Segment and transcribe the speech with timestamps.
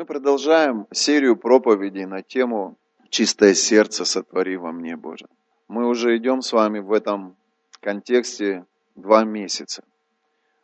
[0.00, 2.78] Мы продолжаем серию проповедей на тему
[3.10, 5.26] «Чистое сердце сотвори во мне, Боже».
[5.68, 7.36] Мы уже идем с вами в этом
[7.80, 9.84] контексте два месяца.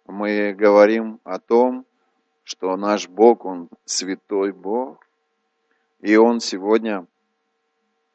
[0.07, 1.85] Мы говорим о том,
[2.45, 5.07] что наш Бог, Он святой Бог,
[6.01, 7.07] и Он сегодня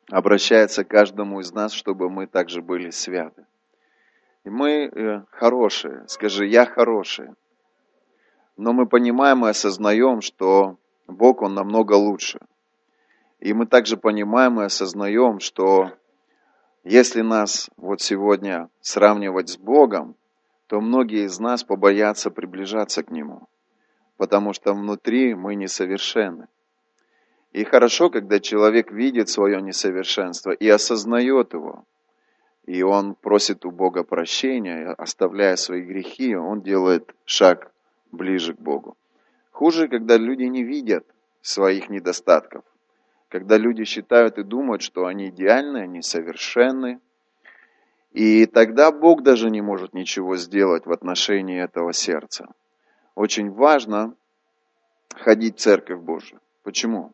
[0.10, 3.46] обращается к каждому из нас, чтобы мы также были святы.
[4.44, 7.30] И мы э, хорошие, скажи, я хороший.
[8.58, 10.78] Но мы понимаем и осознаем, что
[11.12, 12.40] Бог, Он намного лучше.
[13.40, 15.92] И мы также понимаем и осознаем, что
[16.84, 20.16] если нас вот сегодня сравнивать с Богом,
[20.68, 23.48] то многие из нас побоятся приближаться к Нему,
[24.18, 26.48] потому что внутри мы несовершенны.
[27.52, 31.84] И хорошо, когда человек видит свое несовершенство и осознает его,
[32.66, 37.72] и он просит у Бога прощения, оставляя свои грехи, он делает шаг
[38.12, 38.96] ближе к Богу.
[39.62, 41.06] Хуже, когда люди не видят
[41.44, 42.64] своих недостатков,
[43.30, 47.00] когда люди считают и думают, что они идеальны, они совершенны,
[48.12, 52.48] и тогда Бог даже не может ничего сделать в отношении этого сердца.
[53.14, 54.16] Очень важно
[55.14, 56.42] ходить в Церковь Божию.
[56.64, 57.14] Почему?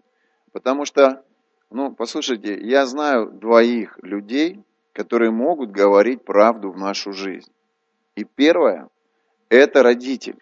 [0.53, 1.25] Потому что,
[1.69, 7.51] ну, послушайте, я знаю двоих людей, которые могут говорить правду в нашу жизнь.
[8.15, 8.87] И первое–
[9.49, 10.41] это родитель,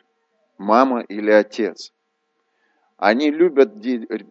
[0.60, 1.95] мама или отец.
[2.98, 3.74] Они любят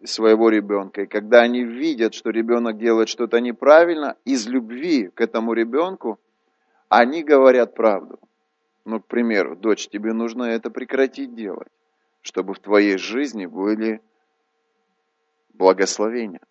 [0.05, 5.53] своего ребенка, и когда они видят, что ребенок делает что-то неправильно, из любви к этому
[5.53, 6.19] ребенку
[6.89, 8.19] они говорят правду.
[8.85, 11.67] Ну, к примеру, дочь, тебе нужно это прекратить делать,
[12.21, 14.01] чтобы в твоей жизни были
[15.53, 16.41] благословения.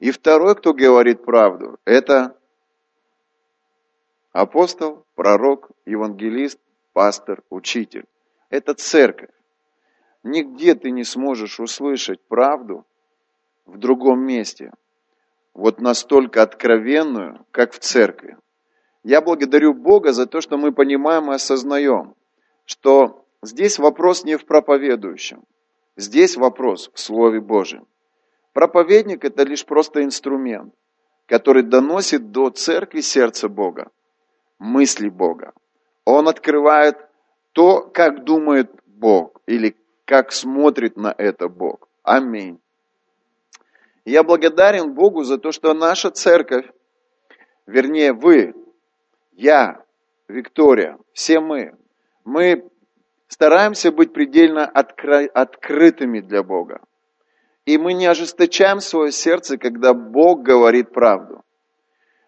[0.00, 2.36] И второй, кто говорит правду, это
[4.32, 6.58] Апостол, пророк, евангелист,
[6.94, 8.06] пастор, учитель.
[8.48, 9.28] Это церковь.
[10.22, 12.84] Нигде ты не сможешь услышать правду
[13.66, 14.72] в другом месте,
[15.54, 18.36] вот настолько откровенную, как в церкви.
[19.02, 22.14] Я благодарю Бога за то, что мы понимаем и осознаем,
[22.64, 25.42] что здесь вопрос не в проповедующем,
[25.96, 27.86] здесь вопрос в Слове Божьем.
[28.52, 30.74] Проповедник– это лишь просто инструмент,
[31.26, 33.90] который доносит до церкви сердце Бога
[34.62, 35.52] мысли Бога.
[36.04, 36.96] Он открывает
[37.52, 39.76] то, как думает Бог или
[40.12, 41.88] как смотрит на это Бог.
[42.02, 42.60] Аминь.
[44.04, 46.66] Я благодарен Богу за то, что наша церковь,
[47.66, 48.54] вернее вы,
[49.32, 49.82] я,
[50.28, 51.74] Виктория, все мы,
[52.26, 52.68] мы
[53.26, 56.82] стараемся быть предельно откры- открытыми для Бога.
[57.64, 61.42] И мы не ожесточаем свое сердце, когда Бог говорит правду.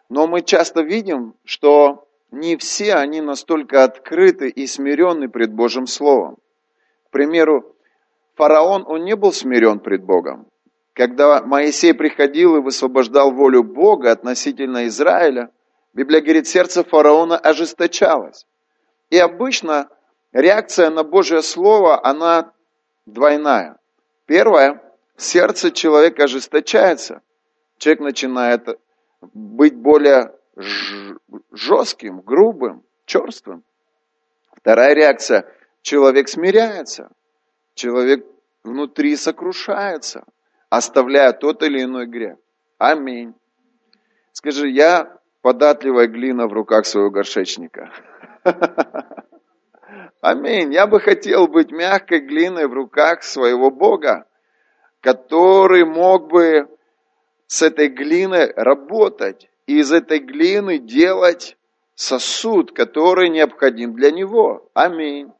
[0.08, 6.38] Но мы часто видим, что не все они настолько открыты и смирены пред Божьим Словом.
[7.08, 7.73] К примеру,
[8.36, 10.46] фараон, он не был смирен пред Богом.
[10.92, 15.50] Когда Моисей приходил и высвобождал волю Бога относительно Израиля,
[15.92, 18.46] Библия говорит, сердце фараона ожесточалось.
[19.10, 19.88] И обычно
[20.32, 22.52] реакция на Божье Слово, она
[23.06, 23.78] двойная.
[24.26, 24.82] Первое,
[25.16, 27.22] сердце человека ожесточается.
[27.78, 28.80] Человек начинает
[29.32, 30.32] быть более
[31.52, 33.64] жестким, грубым, черствым.
[34.52, 35.46] Вторая реакция.
[35.82, 37.10] Человек смиряется.
[37.74, 38.24] Человек
[38.62, 40.24] внутри сокрушается,
[40.70, 42.36] оставляя тот или иной грех.
[42.78, 43.34] Аминь.
[44.32, 47.90] Скажи, я податливая глина в руках своего горшечника.
[50.20, 50.72] Аминь.
[50.72, 54.26] Я бы хотел быть мягкой глиной в руках своего Бога,
[55.00, 56.68] который мог бы
[57.46, 61.56] с этой глиной работать и из этой глины делать
[61.94, 64.70] сосуд, который необходим для него.
[64.74, 65.32] Аминь.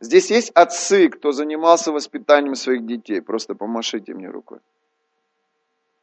[0.00, 3.20] Здесь есть отцы, кто занимался воспитанием своих детей.
[3.20, 4.58] Просто помашите мне рукой.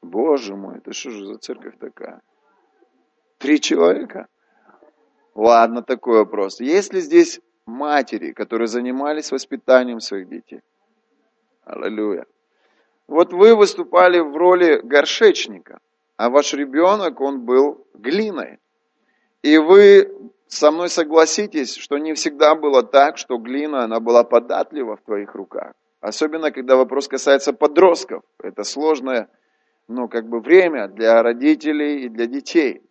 [0.02, 2.22] Боже мой, это что же за церковь такая?
[3.38, 4.28] Три человека?
[5.36, 6.60] Ладно, такой вопрос.
[6.60, 10.62] Есть ли здесь матери, которые занимались воспитанием своих детей?
[11.64, 12.26] Аллилуйя.
[13.08, 15.80] Вот вы выступали в роли горшечника–
[16.18, 18.60] а ваш ребенок, он был глиной.
[19.42, 24.96] И вы со мной согласитесь, что не всегда было так, что глина, она была податлива
[24.96, 25.74] в твоих руках.
[26.02, 28.24] Особенно, когда вопрос касается подростков.
[28.42, 29.30] Это сложное,
[29.88, 32.82] ну, как бы время для родителей и для детей.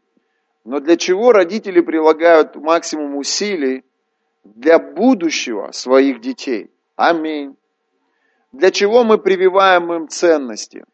[0.64, 3.85] Но для чего родители прилагают максимум усилий
[4.44, 6.70] для будущего своих детей?
[6.97, 7.56] Аминь.
[8.53, 10.85] Для чего мы прививаем им ценности?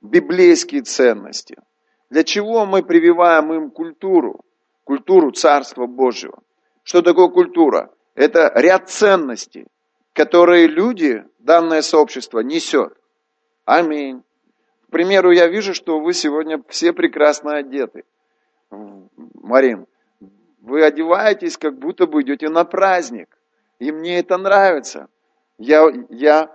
[0.00, 1.56] Библейские ценности–
[2.10, 4.40] для чего мы прививаем им культуру?
[4.84, 6.42] Культуру Царства Божьего.
[6.82, 7.90] Что такое культура?
[8.14, 9.66] Это ряд ценностей,
[10.12, 12.94] которые люди, данное сообщество несет.
[13.64, 14.22] Аминь.
[14.88, 18.04] К примеру, я вижу, что вы сегодня все прекрасно одеты.
[19.34, 19.86] Марин,
[20.60, 23.38] вы одеваетесь, как будто бы идете на праздник.
[23.78, 25.08] И мне это нравится.
[25.58, 26.50] Я, я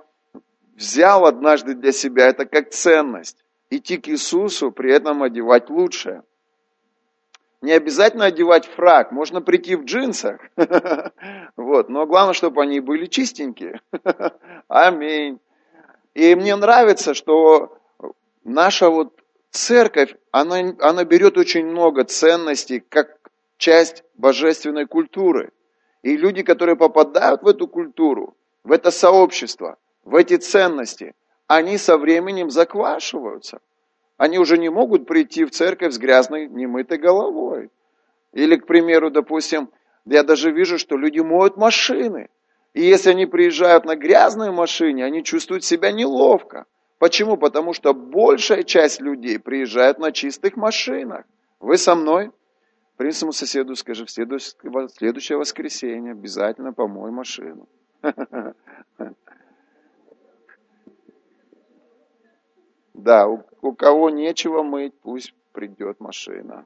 [0.75, 3.43] взял однажды для себя это как ценность.
[3.69, 6.23] Идти к Иисусу, при этом одевать лучшее.
[7.65, 10.39] Не обязательно одевать фраг, можно прийти в джинсах.
[11.57, 13.81] Вот, но главное, чтобы они были чистенькие.
[14.67, 15.39] Аминь.
[16.13, 17.79] И мне нравится, что
[18.43, 19.19] наша вот
[19.49, 23.17] церковь, она, она берет очень много ценностей, как
[23.57, 25.51] часть божественной культуры.
[26.03, 31.15] И люди, которые попадают в эту культуру, в это сообщество, в эти ценности,
[31.47, 33.59] они со временем заквашиваются.
[34.17, 37.69] Они уже не могут прийти в церковь с грязной, немытой головой.
[38.31, 39.69] Или, к примеру, допустим,
[40.05, 42.29] я даже вижу, что люди моют машины.
[42.73, 46.65] И если они приезжают на грязной машине, они чувствуют себя неловко.
[46.97, 47.37] Почему?
[47.37, 51.25] Потому что большая часть людей приезжает на чистых машинах.
[51.59, 52.31] Вы со мной?
[52.97, 57.67] Своему соседу скажи, в следующее воскресенье обязательно помой машину.
[62.95, 66.65] Да, у, у кого нечего мыть, пусть придет машина.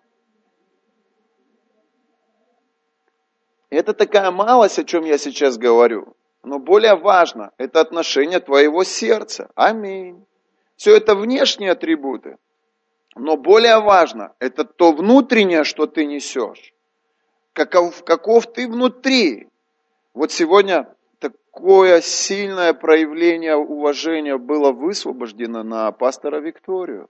[3.71, 6.15] Это такая малость, о чем я сейчас говорю.
[6.43, 9.49] Но более важно, это отношение твоего сердца.
[9.55, 10.23] Аминь.
[10.75, 12.37] Все это внешние атрибуты.
[13.15, 16.73] Но более важно, это то внутреннее, что ты несешь.
[17.53, 19.49] Каков, каков ты внутри.
[20.13, 20.95] Вот сегодня
[21.59, 27.09] такое сильное проявление уважения было высвобождено на пастора Викторию.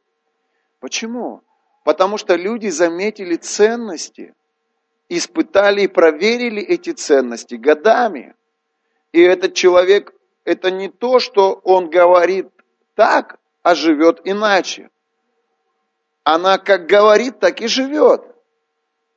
[0.79, 1.43] Почему?
[1.85, 4.33] Потому что люди заметили ценности,
[5.07, 8.33] испытали и проверили эти ценности годами.
[9.11, 10.15] И этот человек,
[10.45, 12.47] это не то, что он говорит
[12.95, 14.89] так, а живет иначе.
[16.23, 18.23] Она как говорит, так и живет.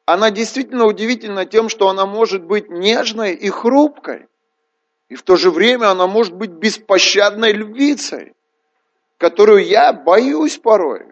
[0.05, 4.29] Она действительно удивительна тем, что она может быть нежной и хрупкой.
[5.13, 8.33] И в то же время она может быть беспощадной львицей,
[9.19, 11.07] которую я боюсь порой.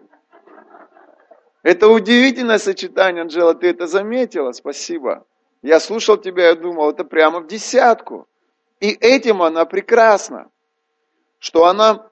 [1.61, 5.27] Это удивительное сочетание, Анжела, ты это заметила, спасибо.
[5.61, 8.27] Я слушал тебя, я думал, это прямо в десятку.
[8.79, 10.49] И этим она прекрасна,
[11.37, 12.09] что она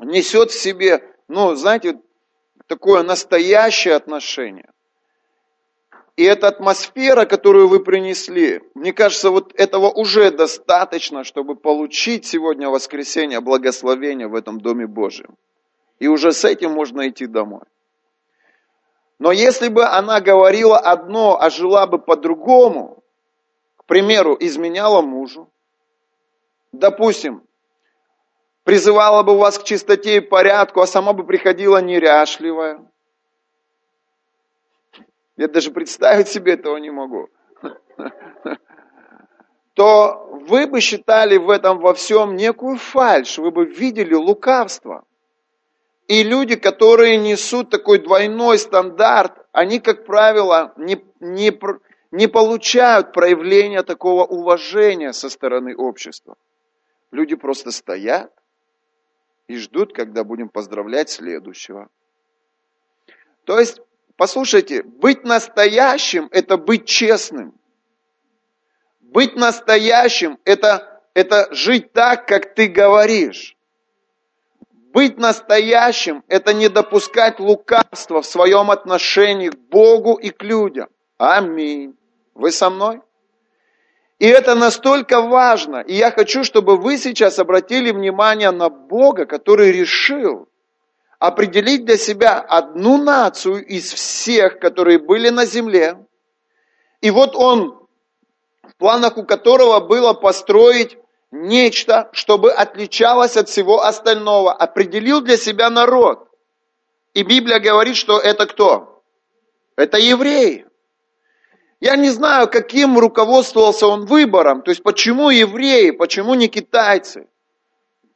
[0.00, 2.00] несет в себе, ну, знаете,
[2.66, 4.71] такое настоящее отношение.
[6.16, 12.68] И эта атмосфера, которую вы принесли, мне кажется, вот этого уже достаточно, чтобы получить сегодня
[12.68, 15.36] воскресенье благословение в этом Доме Божьем.
[15.98, 17.62] И уже с этим можно идти домой.
[19.18, 23.02] Но если бы она говорила одно, а жила бы по-другому,
[23.76, 25.48] к примеру, изменяла мужу,
[26.72, 27.42] допустим,
[28.64, 32.84] призывала бы вас к чистоте и порядку, а сама бы приходила неряшливая,
[35.36, 37.28] я даже представить себе этого не могу,
[39.74, 45.04] то вы бы считали в этом во всем некую фальшь, вы бы видели лукавство.
[46.08, 51.52] И люди, которые несут такой двойной стандарт, они, как правило, не, не,
[52.10, 56.36] не получают проявления такого уважения со стороны общества.
[57.12, 58.32] Люди просто стоят
[59.46, 61.88] и ждут, когда будем поздравлять следующего.
[63.44, 63.80] То есть
[64.22, 67.54] Послушайте, быть настоящим– это быть честным.
[69.00, 73.56] Быть настоящим– это, это жить так, как ты говоришь.
[74.92, 80.88] Быть настоящим– это не допускать лукавства в своем отношении к Богу и к людям.
[81.18, 81.96] Аминь.
[82.36, 83.00] Вы со мной?
[84.20, 85.78] И это настолько важно.
[85.78, 90.48] И я хочу, чтобы вы сейчас обратили внимание на Бога, который решил,
[91.22, 96.04] определить для себя одну нацию из всех, которые были на земле.
[97.00, 97.86] И вот он,
[98.64, 100.98] в планах у которого было построить
[101.30, 106.28] нечто, чтобы отличалось от всего остального, определил для себя народ.
[107.14, 109.04] И Библия говорит, что это кто?
[109.76, 110.66] Это евреи.
[111.78, 117.28] Я не знаю, каким руководствовался он выбором, то есть почему евреи, почему не китайцы,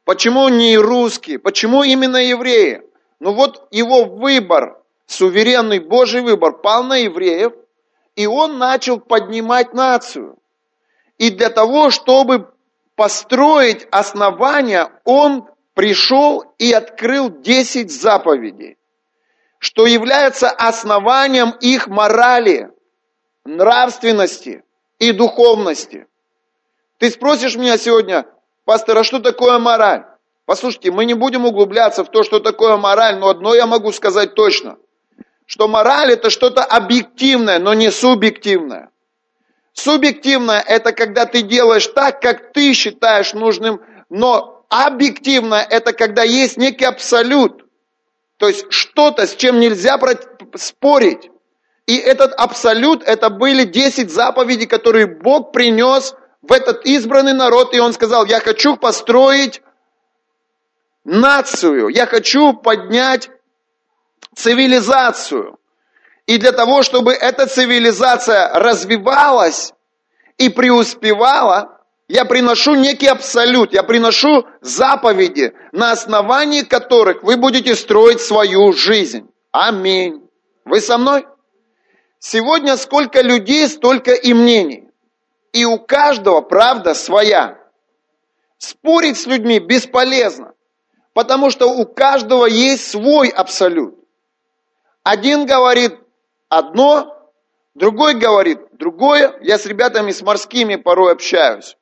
[0.03, 2.81] почему не русские, почему именно евреи.
[3.19, 7.53] Ну вот его выбор, суверенный Божий выбор, пал на евреев,
[8.15, 10.37] и он начал поднимать нацию.
[11.17, 12.51] И для того, чтобы
[12.95, 18.77] построить основания, он пришел и открыл 10 заповедей,
[19.59, 22.71] что является основанием их морали,
[23.45, 24.63] нравственности
[24.99, 26.07] и духовности.
[26.97, 28.25] Ты спросишь меня сегодня,
[28.65, 30.05] пастор, а что такое мораль?
[30.47, 34.33] Послушайте, мы не будем углубляться в то, что такое мораль, но одно я могу сказать
[34.33, 34.77] точно,
[35.45, 38.89] что мораль это что-то объективное, но не субъективное.
[39.73, 46.55] Субъективное это когда ты делаешь так, как ты считаешь нужным, но объективное это когда есть
[46.55, 47.65] некий абсолют,
[48.37, 49.99] то есть что-то, с чем нельзя
[50.55, 51.29] спорить.
[51.87, 57.81] И этот абсолют, это были 10 заповедей, которые Бог принес в этот избранный народ, и
[57.81, 59.61] Он сказал, я хочу построить
[61.07, 63.29] нацию, я хочу поднять
[64.35, 65.57] цивилизацию.
[66.27, 69.73] И для того, чтобы эта цивилизация развивалась
[70.37, 78.21] и преуспевала, я приношу некий абсолют, я приношу заповеди, на основании которых вы будете строить
[78.21, 79.29] свою жизнь.
[79.51, 80.21] Аминь.
[80.65, 81.25] Вы со мной?
[82.19, 84.89] Сегодня сколько людей, столько и мнений.
[85.53, 87.57] И у каждого правда своя.
[88.57, 90.53] Спорить с людьми бесполезно.
[91.17, 93.95] Потому что у каждого есть свой абсолют.
[95.01, 95.97] Один говорит
[96.47, 97.31] одно,
[97.73, 99.33] другой говорит другое.
[99.41, 101.75] Я с ребятами с морскими порой общаюсь.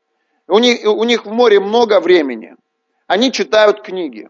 [0.48, 2.56] У них, у них в море много времени.
[3.08, 4.30] Они читают книги.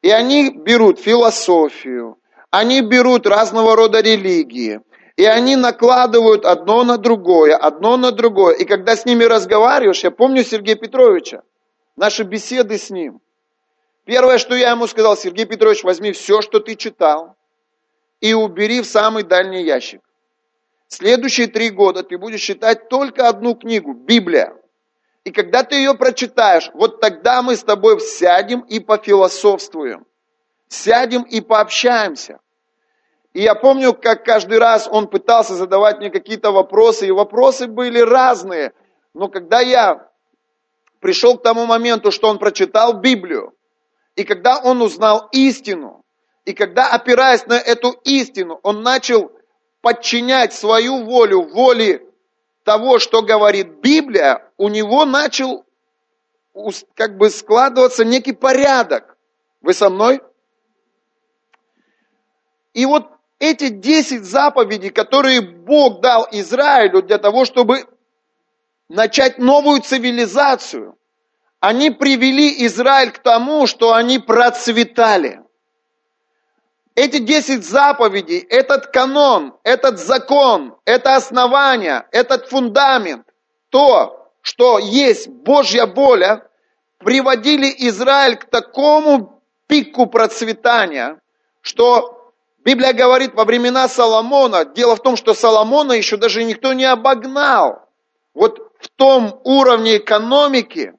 [0.00, 2.16] И они берут философию,
[2.50, 4.80] они берут разного рода религии,
[5.16, 8.54] и они накладывают одно на другое, одно на другое.
[8.54, 11.42] И когда с ними разговариваешь, я помню Сергея Петровича,
[11.96, 13.20] наши беседы с ним.
[14.08, 17.36] Первое, что я ему сказал, Сергей Петрович, возьми все, что ты читал,
[18.22, 20.00] и убери в самый дальний ящик.
[20.86, 24.56] Следующие три года ты будешь читать только одну книгу, Библия.
[25.24, 30.06] И когда ты ее прочитаешь, вот тогда мы с тобой сядем и пофилософствуем.
[30.68, 32.40] Сядем и пообщаемся.
[33.34, 38.00] И я помню, как каждый раз он пытался задавать мне какие-то вопросы, и вопросы были
[38.00, 38.72] разные.
[39.12, 40.08] Но когда я
[40.98, 43.52] пришел к тому моменту, что он прочитал Библию,
[44.18, 46.04] и когда он узнал истину,
[46.44, 49.30] и когда, опираясь на эту истину, он начал
[49.80, 52.02] подчинять свою волю воле
[52.64, 55.64] того, что говорит Библия, у него начал
[56.94, 59.16] как бы складываться некий порядок.
[59.60, 60.20] Вы со мной?
[62.74, 67.84] И вот эти 10 заповедей, которые Бог дал Израилю для того, чтобы
[68.88, 70.97] начать новую цивилизацию,
[71.60, 75.40] они привели Израиль к тому, что они процветали.
[76.94, 83.26] Эти десять заповедей, этот канон, этот закон, это основание, этот фундамент,
[83.70, 86.48] то, что есть Божья воля,
[86.98, 91.20] приводили Израиль к такому пику процветания,
[91.60, 92.32] что
[92.64, 97.88] Библия говорит во времена Соломона, дело в том, что Соломона еще даже никто не обогнал.
[98.34, 100.94] Вот в том уровне экономики,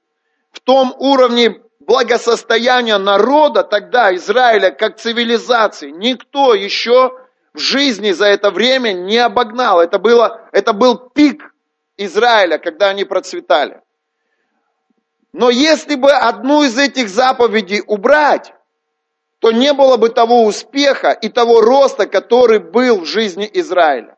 [0.52, 7.12] в том уровне благосостояния народа тогда, Израиля, как цивилизации, никто еще
[7.54, 9.82] в жизни за это время не обогнал.
[9.82, 11.54] Это, было, это был пик
[11.98, 13.82] Израиля, когда они процветали.
[15.34, 18.54] Но если бы одну из этих заповедей убрать,
[19.40, 24.18] то не было бы того успеха и того роста, который был в жизни Израиля.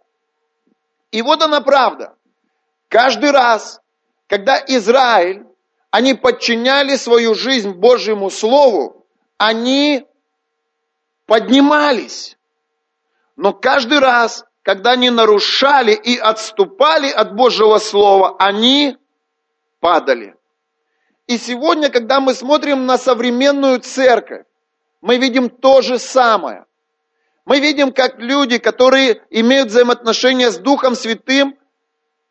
[1.11, 2.15] И вот она правда.
[2.87, 3.81] Каждый раз,
[4.27, 5.45] когда Израиль
[5.91, 9.05] они подчиняли свою жизнь Божьему Слову,
[9.37, 10.05] они
[11.25, 12.37] поднимались.
[13.35, 18.97] Но каждый раз, когда они нарушали и отступали от Божьего Слова, они
[19.81, 20.35] падали.
[21.27, 24.45] И сегодня, когда мы смотрим на современную церковь,
[25.01, 26.65] мы видим то же самое.
[27.45, 31.57] Мы видим, как люди, которые имеют взаимоотношения с Духом Святым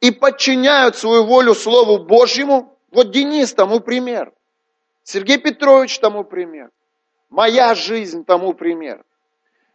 [0.00, 4.32] и подчиняют свою волю Слову Божьему, вот Денис тому пример.
[5.02, 6.70] Сергей Петрович тому пример.
[7.28, 9.04] Моя жизнь тому пример.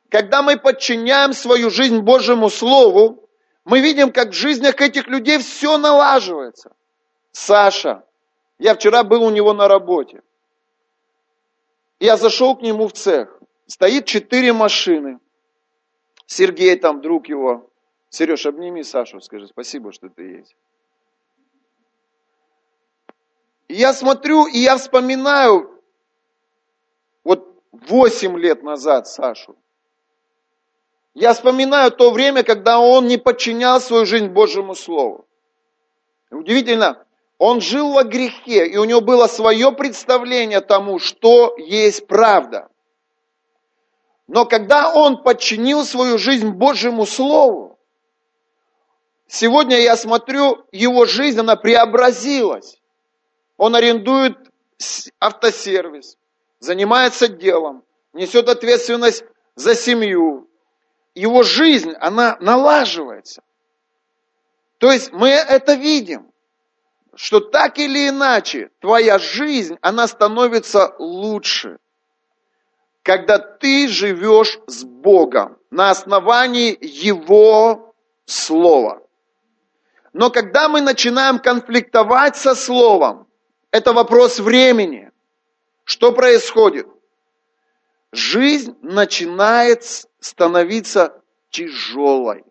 [0.09, 3.27] Когда мы подчиняем свою жизнь Божьему Слову,
[3.63, 6.75] мы видим, как в жизнях этих людей все налаживается.
[7.31, 8.03] Саша,
[8.59, 10.21] я вчера был у него на работе.
[11.99, 13.39] Я зашел к нему в цех.
[13.65, 15.19] Стоит четыре машины.
[16.27, 17.69] Сергей там, друг его.
[18.09, 20.55] Сереж, обними Сашу, скажи спасибо, что ты есть.
[23.67, 25.81] И я смотрю, и я вспоминаю
[27.23, 29.55] вот 8 лет назад Сашу.
[31.13, 35.25] Я вспоминаю то время, когда он не подчинял свою жизнь Божьему Слову.
[36.29, 37.05] Удивительно,
[37.37, 42.69] он жил во грехе, и у него было свое представление тому, что есть правда.
[44.27, 47.79] Но когда он подчинил свою жизнь Божьему Слову,
[49.27, 52.81] сегодня я смотрю, его жизнь, она преобразилась.
[53.57, 54.37] Он арендует
[55.19, 56.17] автосервис.
[56.59, 57.83] занимается делом,
[58.13, 59.23] несет ответственность
[59.55, 60.49] за семью,
[61.13, 63.43] его жизнь, она налаживается.
[64.79, 66.31] То есть мы это видим,
[67.15, 71.77] что так или иначе твоя жизнь, она становится лучше,
[73.03, 77.93] когда ты живешь с Богом на основании Его
[78.25, 79.01] Слова.
[80.11, 83.24] Но когда мы начинаем конфликтовать со Словом,
[83.75, 85.11] это вопрос времени.
[85.83, 86.87] Что происходит?
[88.13, 89.83] Жизнь начинает
[90.21, 92.45] становиться тяжелой.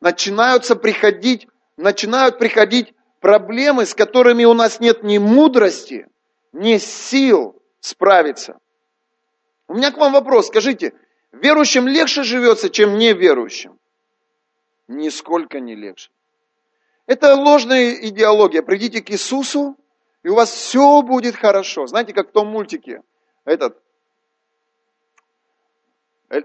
[0.00, 6.06] Начинаются приходить, начинают приходить проблемы, с которыми у нас нет ни мудрости,
[6.52, 8.60] ни сил справиться.
[9.66, 10.46] У меня к вам вопрос.
[10.46, 10.92] Скажите,
[11.32, 13.80] верующим легче живется, чем неверующим?
[14.86, 16.10] Нисколько не легче.
[17.06, 18.62] Это ложная идеология.
[18.62, 19.76] Придите к Иисусу,
[20.24, 21.86] и у вас все будет хорошо.
[21.86, 23.02] Знаете, как в том мультике,
[23.44, 23.78] этот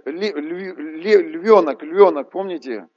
[0.05, 2.87] львенок, львенок, помните?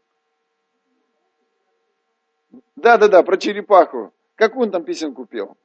[2.76, 4.12] Да-да-да, про черепаху.
[4.34, 5.56] Как он там песенку пел?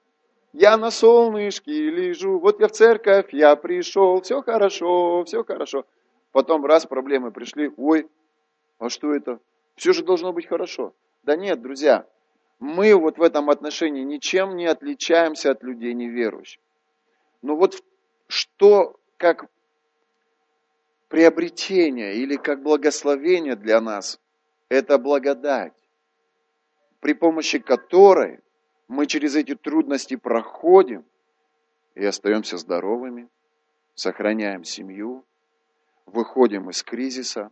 [0.54, 5.86] Я на солнышке лежу, вот я в церковь, я пришел, все хорошо, все хорошо.
[6.32, 8.08] Потом раз проблемы пришли, ой,
[8.78, 9.40] а что это?
[9.76, 10.94] Все же должно быть хорошо.
[11.24, 12.06] Да нет, друзья,
[12.60, 16.62] мы вот в этом отношении ничем не отличаемся от людей неверующих.
[17.42, 17.84] Но вот
[18.28, 19.50] что как
[21.08, 24.20] приобретение или как благословение для нас,
[24.70, 25.74] это благодать,
[27.00, 28.40] при помощи которой
[28.88, 31.06] мы через эти трудности проходим
[31.96, 33.30] и остаемся здоровыми,
[33.96, 35.24] сохраняем семью,
[36.06, 37.52] выходим из кризиса.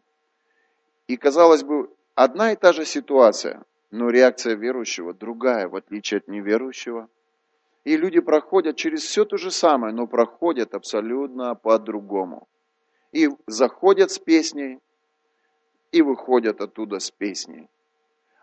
[1.07, 3.61] И, казалось бы, Одна и та же ситуация,
[3.95, 7.07] но реакция верующего другая, в отличие от неверующего.
[7.85, 12.47] И люди проходят через все то же самое, но проходят абсолютно по-другому.
[13.13, 14.79] И заходят с песней,
[15.93, 17.69] и выходят оттуда с песней.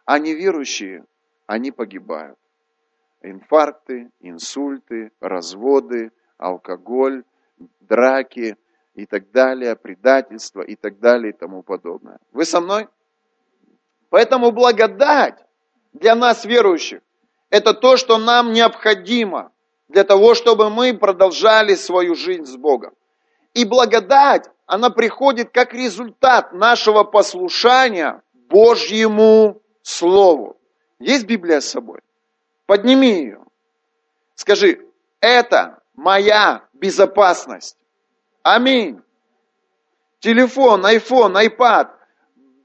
[0.06, 1.04] А неверующие,
[1.46, 2.38] они погибают.
[3.20, 7.24] Инфаркты, инсульты, разводы, алкоголь,
[7.80, 8.56] драки
[8.94, 12.18] и так далее, предательство и так далее и тому подобное.
[12.32, 12.88] Вы со мной?
[14.12, 15.38] Поэтому благодать
[15.94, 17.00] для нас, верующих,
[17.48, 19.52] это то, что нам необходимо
[19.88, 22.92] для того, чтобы мы продолжали свою жизнь с Богом.
[23.54, 28.20] И благодать, она приходит как результат нашего послушания
[28.50, 30.58] Божьему Слову.
[30.98, 32.00] Есть Библия с собой?
[32.66, 33.40] Подними ее.
[34.34, 34.86] Скажи,
[35.20, 37.78] это моя безопасность.
[38.42, 39.00] Аминь.
[40.20, 41.92] Телефон, iPhone, iPad–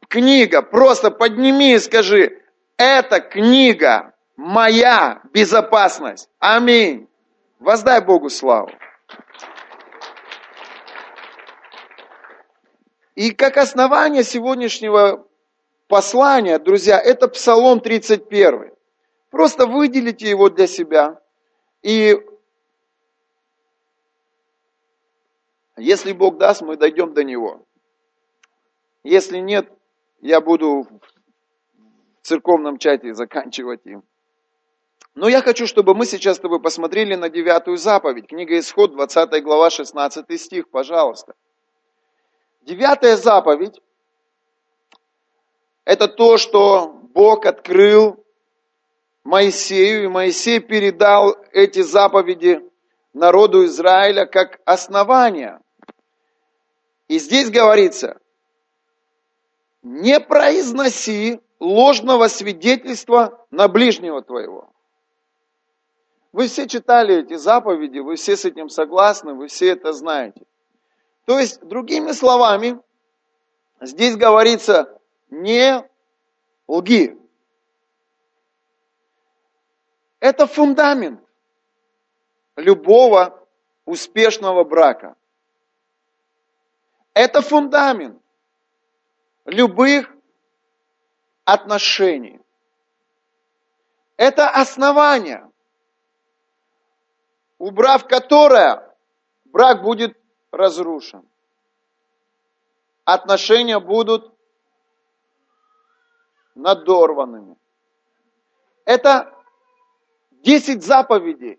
[0.07, 2.41] книга, просто подними и скажи,
[2.77, 6.29] эта книга моя безопасность.
[6.39, 7.07] Аминь.
[7.59, 8.71] Воздай Богу славу.
[13.15, 15.25] И как основание сегодняшнего
[15.87, 18.71] послания, друзья, это Псалом 31.
[19.31, 21.19] Просто выделите его для себя.
[21.81, 22.15] И
[25.77, 27.65] если Бог даст, мы дойдем до него.
[29.03, 29.71] Если нет,
[30.21, 34.03] я буду в церковном чате заканчивать им.
[35.15, 38.27] Но я хочу, чтобы мы сейчас с тобой посмотрели на девятую заповедь.
[38.27, 41.33] Книга Исход, 20 глава, 16 стих, пожалуйста.
[42.61, 43.81] Девятая заповедь–
[45.85, 48.23] это то, что Бог открыл
[49.23, 52.61] Моисею, и Моисей передал эти заповеди
[53.13, 55.59] народу Израиля как основание.
[57.07, 58.19] И здесь говорится,
[59.81, 64.69] не произноси ложного свидетельства на ближнего твоего.
[66.31, 70.45] Вы все читали эти заповеди, вы все с этим согласны, вы все это знаете.
[71.25, 72.79] То есть, другими словами,
[73.81, 75.83] здесь говорится не
[76.67, 77.17] лги.
[80.19, 81.21] Это фундамент
[82.55, 83.47] любого
[83.85, 85.15] успешного брака.
[87.13, 88.21] Это фундамент
[89.47, 90.13] любых
[91.45, 92.39] отношений.
[94.17, 95.49] Это основание,
[97.57, 98.95] убрав которое,
[99.45, 100.17] брак будет
[100.51, 101.27] разрушен.
[103.05, 104.33] Отношения будут
[106.55, 107.55] надорванными.
[108.83, 109.33] Это
[110.31, 111.57] 10 заповедей,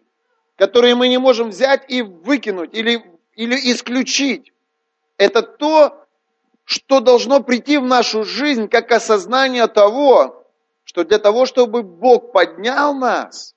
[0.57, 4.53] которые мы не можем взять и выкинуть или, или исключить.
[5.17, 6.08] Это то,
[6.69, 10.47] что должно прийти в нашу жизнь как осознание того,
[10.85, 13.55] что для того, чтобы Бог поднял нас,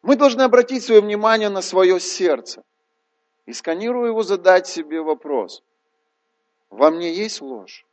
[0.00, 2.64] мы должны обратить свое внимание на свое сердце.
[3.44, 5.62] и сканируя его, задать себе вопрос.
[6.70, 7.84] Во мне есть ложь?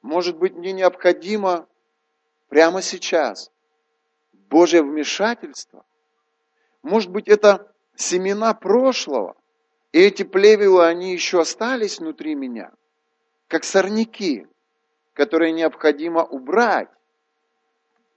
[0.00, 1.66] Может быть, мне необходимо
[2.48, 3.50] прямо сейчас
[4.32, 5.84] Божье вмешательство?
[6.82, 9.35] Может быть, это семена прошлого,
[9.96, 12.70] и эти плевелы, они еще остались внутри меня,
[13.48, 14.46] как сорняки,
[15.14, 16.90] которые необходимо убрать.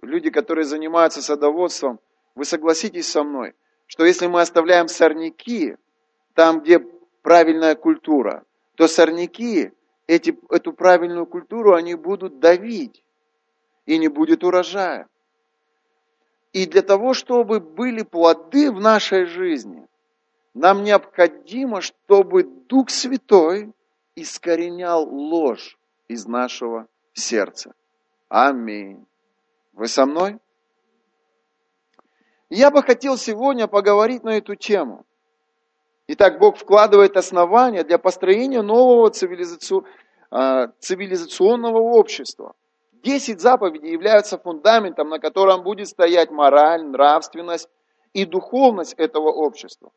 [0.02, 2.02] Люди, которые занимаются садоводством,
[2.36, 3.54] вы согласитесь со мной,
[3.88, 5.78] что если мы оставляем сорняки
[6.34, 6.80] там, где
[7.22, 8.44] правильная культура,
[8.76, 9.72] то сорняки
[10.06, 13.06] эти, эту правильную культуру они будут давить,
[13.86, 15.08] и не будет урожая.
[16.52, 19.88] И для того, чтобы были плоды в нашей жизни,
[20.54, 23.74] нам необходимо, чтобы Дух Святой
[24.16, 27.74] искоренял ложь из нашего сердца.
[28.28, 29.06] Аминь.
[29.74, 30.40] Вы со мной?
[32.50, 35.06] Я бы хотел сегодня поговорить на эту тему.
[36.08, 39.12] Итак, Бог вкладывает основания для построения нового
[40.32, 42.56] а, цивилизационного общества.
[43.04, 47.70] Десять заповедей являются фундаментом, на котором будет стоять мораль, нравственность
[48.14, 49.92] и духовность этого общества.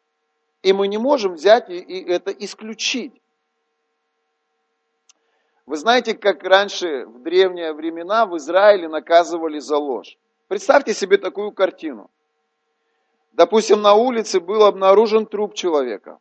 [0.62, 3.20] И мы не можем взять и, это исключить.
[5.66, 10.18] Вы знаете, как раньше, в древние времена, в Израиле наказывали за ложь.
[10.48, 12.10] Представьте себе такую картину.
[13.32, 16.18] Допустим, на улице был обнаружен труп человека.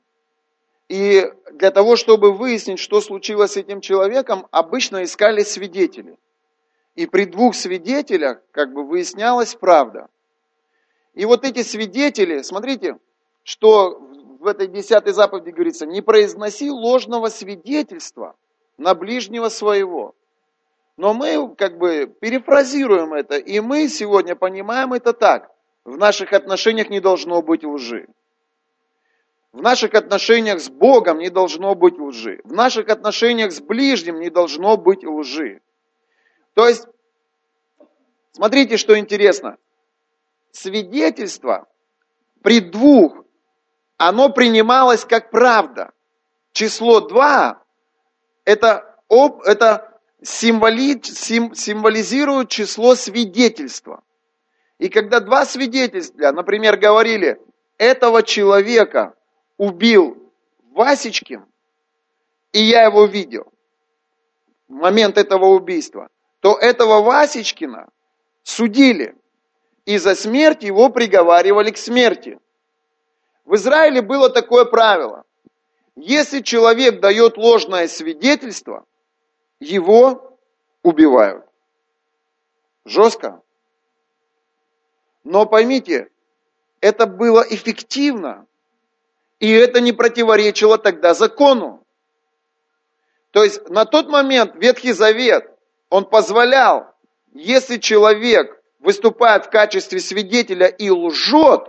[0.87, 6.17] И для того, чтобы выяснить, что случилось с этим человеком, обычно искали свидетелей.
[6.95, 10.09] И при двух свидетелях как бы выяснялась правда.
[11.13, 12.97] И вот эти свидетели, смотрите,
[13.43, 14.10] что
[14.41, 18.35] в этой десятой заповеди говорится, не произноси ложного свидетельства
[18.79, 20.15] на ближнего своего.
[20.97, 25.51] Но мы как бы перефразируем это, и мы сегодня понимаем это так.
[25.85, 28.07] В наших отношениях не должно быть лжи.
[29.51, 32.41] В наших отношениях с Богом не должно быть лжи.
[32.43, 35.61] В наших отношениях с ближним не должно быть лжи.
[36.55, 36.87] То есть,
[38.31, 39.57] смотрите, что интересно.
[40.51, 41.67] Свидетельство
[42.41, 43.23] при двух,
[44.01, 45.91] оно принималось как правда.
[46.53, 47.61] Число два–
[48.45, 48.97] это,
[49.45, 54.03] это символи, сим, символизирует число свидетельства.
[54.79, 57.39] И когда два свидетельства, например, говорили,
[57.77, 59.13] этого человека
[59.57, 60.17] убил
[60.71, 61.45] Васечкин,
[62.53, 63.53] и я его видел,
[64.67, 66.09] в момент этого убийства,
[66.39, 67.89] то этого Васечкина
[68.41, 69.15] судили,
[69.85, 72.39] и за смерть его приговаривали к смерти.
[73.45, 75.25] В Израиле было такое правило.
[75.95, 78.85] Если человек дает ложное свидетельство,
[79.59, 80.37] его
[80.83, 81.45] убивают.
[82.85, 83.41] Жестко.
[85.23, 86.09] Но поймите,
[86.79, 88.47] это было эффективно,
[89.39, 91.85] и это не противоречило тогда закону.
[93.31, 95.47] То есть на тот момент Ветхий Завет,
[95.89, 96.95] он позволял,
[97.33, 101.67] если человек выступает в качестве свидетеля и лжет,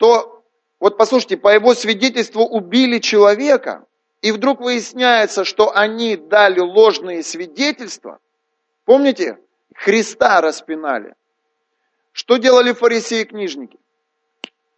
[0.00, 0.42] то,
[0.80, 3.84] вот послушайте, по его свидетельству убили человека,
[4.22, 8.18] и вдруг выясняется, что они дали ложные свидетельства.
[8.86, 9.36] Помните,
[9.74, 11.14] Христа распинали.
[12.12, 13.78] Что делали фарисеи и книжники?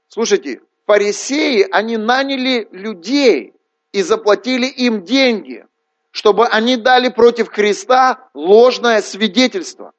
[0.08, 3.54] Слушайте, фарисеи, они наняли людей
[3.92, 5.66] и заплатили им деньги,
[6.10, 9.92] чтобы они дали против Христа ложное свидетельство.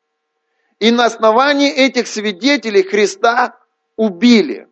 [0.80, 3.58] И на основании этих свидетелей Христа
[3.96, 4.68] убили,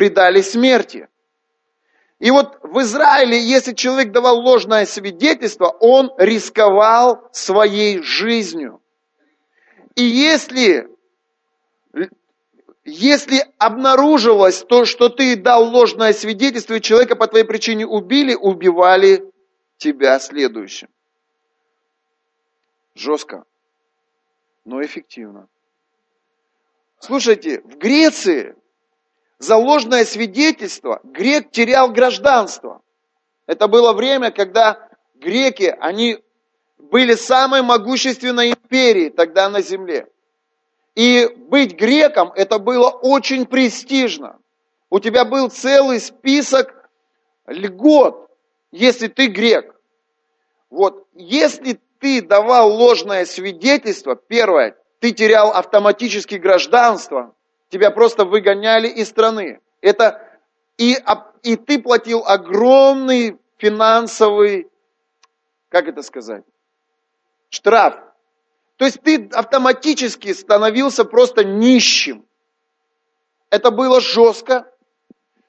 [0.00, 1.08] предали смерти.
[2.20, 8.80] И вот в Израиле, если человек давал ложное свидетельство, он рисковал своей жизнью.
[9.96, 10.88] И если
[12.86, 19.30] если обнаруживалось то, что ты дал ложное свидетельство, и человека по твоей причине убили, убивали
[19.76, 20.88] тебя следующим.
[22.94, 23.44] Жестко,
[24.64, 25.46] но эффективно.
[27.00, 28.56] Слушайте, в Греции
[29.40, 32.82] за ложное свидетельство грек терял гражданство.
[33.46, 36.18] Это было время, когда греки, они
[36.78, 40.06] были самой могущественной империей тогда на земле.
[40.94, 44.38] И быть греком это было очень престижно.
[44.90, 46.90] У тебя был целый список
[47.46, 48.30] льгот,
[48.72, 49.74] если ты грек.
[50.68, 57.34] Вот, если ты давал ложное свидетельство, первое, ты терял автоматически гражданство,
[57.70, 59.60] тебя просто выгоняли из страны.
[59.80, 60.26] Это
[60.76, 60.96] и,
[61.42, 64.68] и ты платил огромный финансовый,
[65.68, 66.44] как это сказать,
[67.48, 67.94] штраф.
[68.76, 72.26] То есть ты автоматически становился просто нищим.
[73.50, 74.66] это было жестко,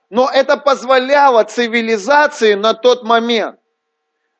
[0.10, 3.60] но это позволяло цивилизации на тот момент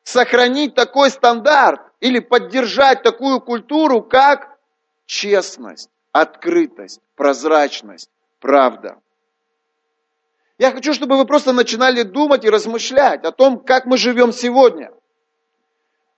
[0.02, 4.58] сохранить такой стандарт или поддержать такую культуру, как
[5.06, 8.98] честность, открытость, прозрачность, правда.
[10.58, 14.92] Я хочу, чтобы вы просто начинали думать и размышлять о том, как мы живем сегодня.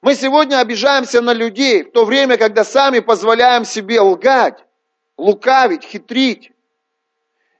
[0.02, 4.62] Мы сегодня обижаемся на людей, в то время, когда сами позволяем себе лгать,
[5.16, 6.52] лукавить, хитрить.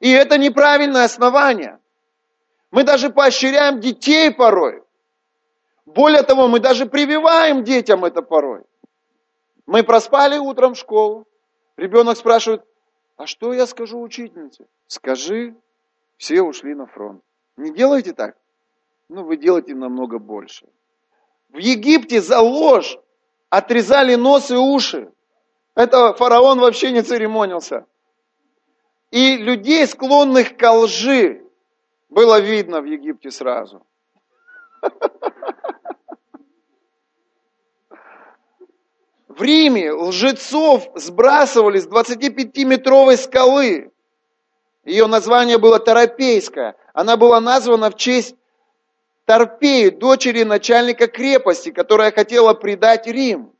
[0.01, 1.79] И это неправильное основание.
[2.70, 4.83] Мы даже поощряем детей порой.
[5.87, 8.62] Более того, мы даже прививаем детям это порой.
[9.64, 11.27] Мы проспали утром в школу.
[11.76, 12.64] Ребенок спрашивает,
[13.16, 14.66] а что я скажу учительнице?
[14.87, 15.54] Скажи,
[16.16, 17.22] все ушли на фронт.
[17.56, 18.37] Не делайте так?
[19.08, 20.66] Ну, вы делаете намного больше.
[21.50, 22.98] В Египте за ложь
[23.50, 25.12] отрезали нос и уши.
[25.74, 27.87] Это фараон вообще не церемонился.
[29.10, 31.44] И людей, склонных к лжи,
[32.08, 33.87] было видно в Египте сразу.
[39.37, 43.90] В Риме лжецов сбрасывали с 25-метровой скалы.
[44.85, 46.77] Ее название было Торопейская.
[46.92, 48.37] Она была названа в честь
[49.25, 53.53] Торпеи, дочери начальника крепости, которая хотела предать Рим.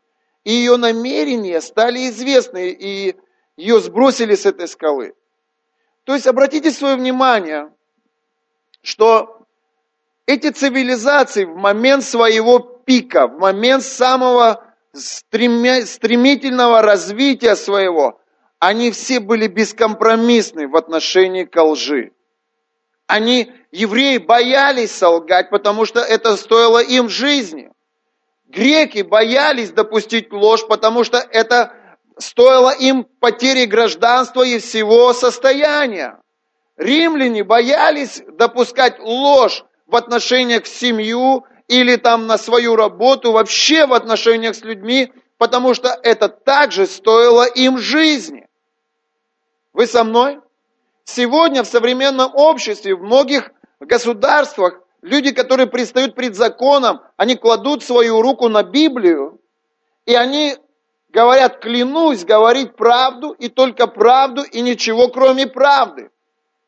[0.45, 3.17] И ее намерения стали известны, и
[3.57, 5.15] ее сбросили с этой скалы.
[6.05, 7.73] То есть обратите свое внимание,
[8.81, 9.41] что
[10.27, 14.64] эти цивилизации в момент своего пика, в момент самого
[14.95, 18.21] стремительного развития своего,
[18.59, 22.13] они все были бескомпромиссны в отношении к лжи.
[23.07, 27.71] Они, евреи, боялись солгать, потому что это стоило им жизни.
[28.47, 31.75] Греки боялись допустить ложь, потому что это
[32.19, 36.19] стоило им потери гражданства и всего состояния.
[36.77, 43.95] Римляне боялись допускать ложь в отношениях в семью или там на свою работу, вообще в
[43.95, 48.47] отношениях с людьми, потому что это также стоило им жизни.
[49.73, 50.41] Вы со мной?
[51.05, 53.51] Сегодня в современном обществе, в многих
[53.81, 59.41] государствах, люди, которые предстают пред законом, они кладут свою руку на Библию,
[60.07, 60.57] и они
[61.11, 66.11] говорят, клянусь говорить правду и только правду и ничего кроме правды.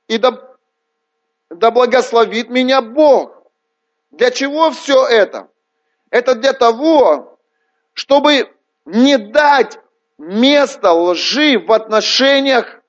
[0.09, 0.41] И да,
[1.51, 3.36] да благословит меня Бог.
[4.17, 5.49] Для чего все это?
[6.11, 7.39] Это для того,
[7.93, 8.51] чтобы
[8.87, 9.79] не дать
[10.19, 12.81] место лжи в отношениях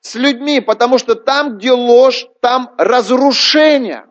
[0.00, 4.06] с людьми, потому что там, где ложь, там разрушение.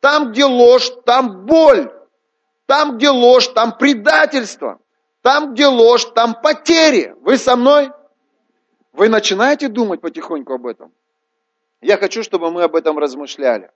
[0.00, 1.92] Там, где ложь, там боль.
[2.66, 4.80] Там, где ложь, там предательство.
[5.22, 7.14] Там, где ложь, там потери.
[7.20, 7.92] Вы со мной?
[8.92, 10.92] Вы начинаете думать потихоньку об этом?
[11.80, 13.70] Я хочу, чтобы мы об этом размышляли.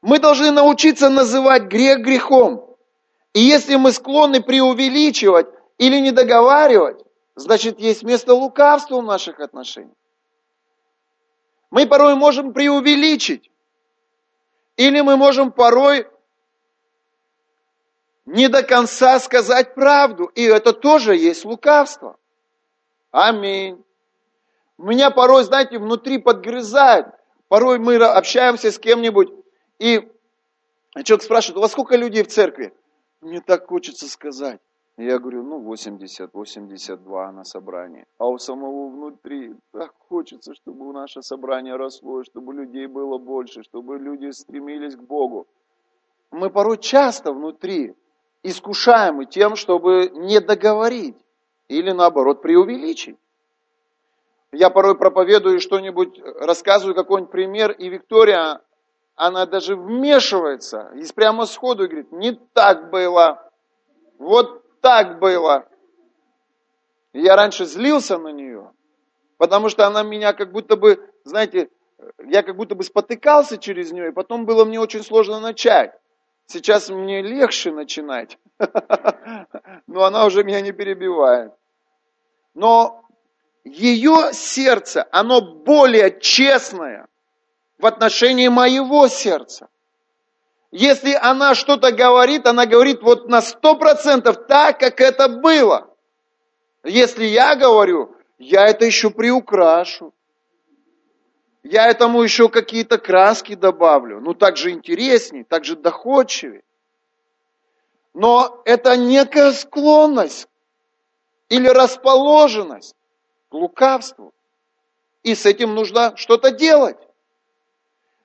[0.00, 2.76] Мы должны научиться называть грех грехом.
[3.32, 9.94] И если мы склонны преувеличивать или не договаривать, значит есть место лукавству в наших отношениях.
[11.70, 13.50] Мы порой можем преувеличить,
[14.76, 16.06] или мы можем порой
[18.24, 22.16] не до конца сказать правду, и это тоже есть лукавство.
[23.10, 23.82] Аминь.
[24.78, 27.06] Меня порой, знаете, внутри подгрызает.
[27.48, 29.30] Порой мы общаемся с кем-нибудь,
[29.78, 30.08] и
[31.04, 32.72] человек спрашивает, у вас сколько людей в церкви?
[33.20, 34.60] Мне так хочется сказать.
[34.96, 38.04] Я говорю, ну 80, 82 на собрании.
[38.18, 43.98] А у самого внутри так хочется, чтобы наше собрание росло, чтобы людей было больше, чтобы
[43.98, 45.46] люди стремились к Богу.
[46.32, 47.94] Мы порой часто внутри
[48.42, 51.16] искушаемы тем, чтобы не договорить
[51.68, 53.16] или наоборот преувеличить.
[54.50, 58.62] Я порой проповедую что-нибудь, рассказываю какой-нибудь пример, и Виктория,
[59.18, 63.50] она даже вмешивается и прямо сходу говорит, не так было,
[64.18, 65.66] вот так было.
[67.12, 68.70] я раньше злился на нее,
[69.36, 71.68] потому что она меня как будто бы, знаете,
[72.26, 75.92] я как будто бы спотыкался через нее, и потом было мне очень сложно начать.
[76.46, 78.38] Сейчас мне легче начинать,
[79.88, 81.52] но она уже меня не перебивает.
[82.54, 83.04] Но
[83.64, 87.08] ее сердце, оно более честное
[87.78, 89.68] в отношении моего сердца.
[90.70, 95.88] Если она что-то говорит, она говорит вот на сто процентов так, как это было.
[96.84, 100.12] Если я говорю, я это еще приукрашу.
[101.62, 104.20] Я этому еще какие-то краски добавлю.
[104.20, 106.62] Ну, так же интересней, так же доходчивее.
[108.14, 110.48] Но это некая склонность
[111.48, 112.94] или расположенность
[113.48, 114.32] к лукавству.
[115.22, 117.07] И с этим нужно что-то делать.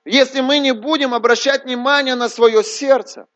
[0.04, 3.26] Если мы не будем обращать внимание на свое сердце,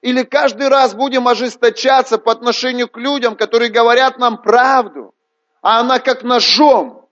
[0.00, 5.14] или каждый раз будем ожесточаться по отношению к людям, которые говорят нам правду,
[5.60, 7.08] а она как ножом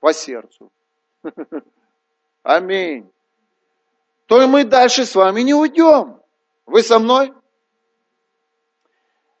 [0.00, 0.70] по сердцу.
[2.42, 3.10] Аминь.
[4.26, 6.20] То и мы дальше с вами не уйдем.
[6.66, 7.32] Вы со мной?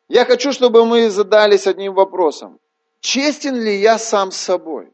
[0.08, 2.60] Я хочу, чтобы мы задались одним вопросом.
[3.00, 4.93] Честен ли я сам с собой?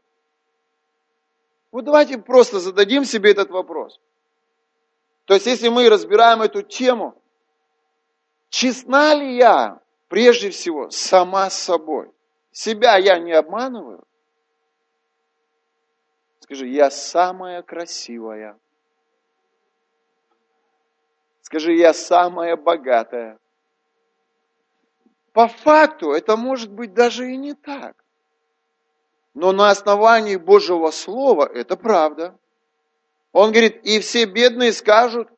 [1.71, 3.99] Вот давайте просто зададим себе этот вопрос.
[5.25, 7.15] То есть, если мы разбираем эту тему,
[8.49, 12.11] честна ли я, прежде всего, сама с собой?
[12.51, 14.05] Себя я не обманываю?
[16.39, 18.59] Скажи, я самая красивая.
[21.41, 23.39] Скажи, я самая богатая.
[25.31, 28.00] По факту это может быть даже и не так.
[29.33, 32.37] Но на основании Божьего Слова это правда.
[33.31, 35.29] Он говорит, и все бедные скажут,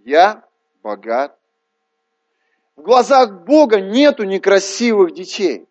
[0.00, 0.44] я
[0.82, 1.36] богат.
[2.76, 5.66] В глазах Бога нету некрасивых детей.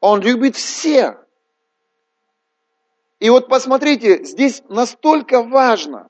[0.00, 1.24] Он любит всех.
[3.20, 6.08] И вот посмотрите, здесь настолько важно,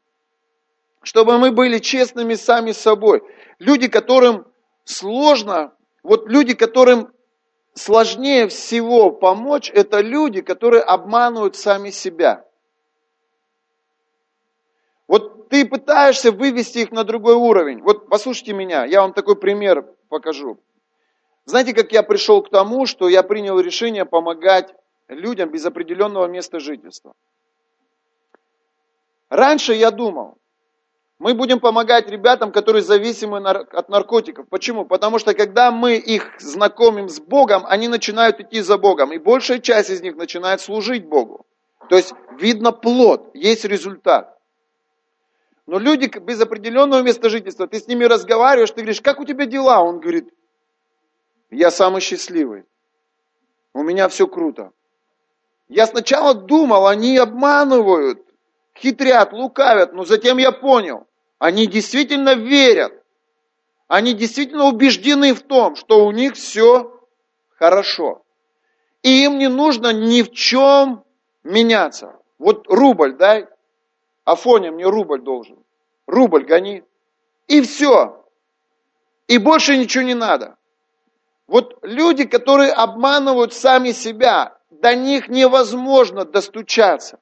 [1.03, 3.23] чтобы мы были честными сами собой.
[3.59, 4.47] Люди, которым
[4.85, 5.73] сложно,
[6.03, 7.13] вот люди, которым
[7.79, 12.45] сложнее всего помочь, это люди, которые обманывают сами себя.
[15.07, 17.81] Вот ты пытаешься вывести их на другой уровень.
[17.83, 20.59] Вот послушайте меня, я вам такой пример покажу.
[21.47, 24.75] Знаете, как я пришел к тому, что я принял решение помогать
[25.09, 27.15] людям без определенного места жительства.
[29.31, 30.37] Раньше я думал,
[31.19, 34.49] мы будем помогать ребятам, которые зависимы от наркотиков.
[34.49, 34.85] Почему?
[34.85, 39.13] Потому что когда мы их знакомим с Богом, они начинают идти за Богом.
[39.13, 41.45] И большая часть из них начинает служить Богу.
[41.89, 44.39] То есть видно плод, есть результат.
[45.67, 49.45] Но люди без определенного места жительства, ты с ними разговариваешь, ты говоришь, как у тебя
[49.45, 49.83] дела?
[49.83, 50.33] Он говорит,
[51.51, 52.65] я самый счастливый.
[53.75, 54.71] У меня все круто.
[55.69, 58.23] Я сначала думал, они обманывают,
[58.77, 61.08] хитрят, лукавят, но затем я понял,
[61.39, 62.93] они действительно верят.
[63.87, 67.01] Они действительно убеждены в том, что у них все
[67.57, 68.23] хорошо.
[69.03, 71.05] И им не нужно ни в чем
[71.45, 72.17] меняться.
[72.39, 73.47] Вот рубль дай,
[74.25, 75.57] Афоня мне рубль должен.
[76.07, 76.85] Рубль гони.
[77.47, 78.25] И все.
[79.27, 80.57] И больше ничего не надо.
[81.47, 87.19] Вот люди, которые обманывают сами себя, до них невозможно достучаться.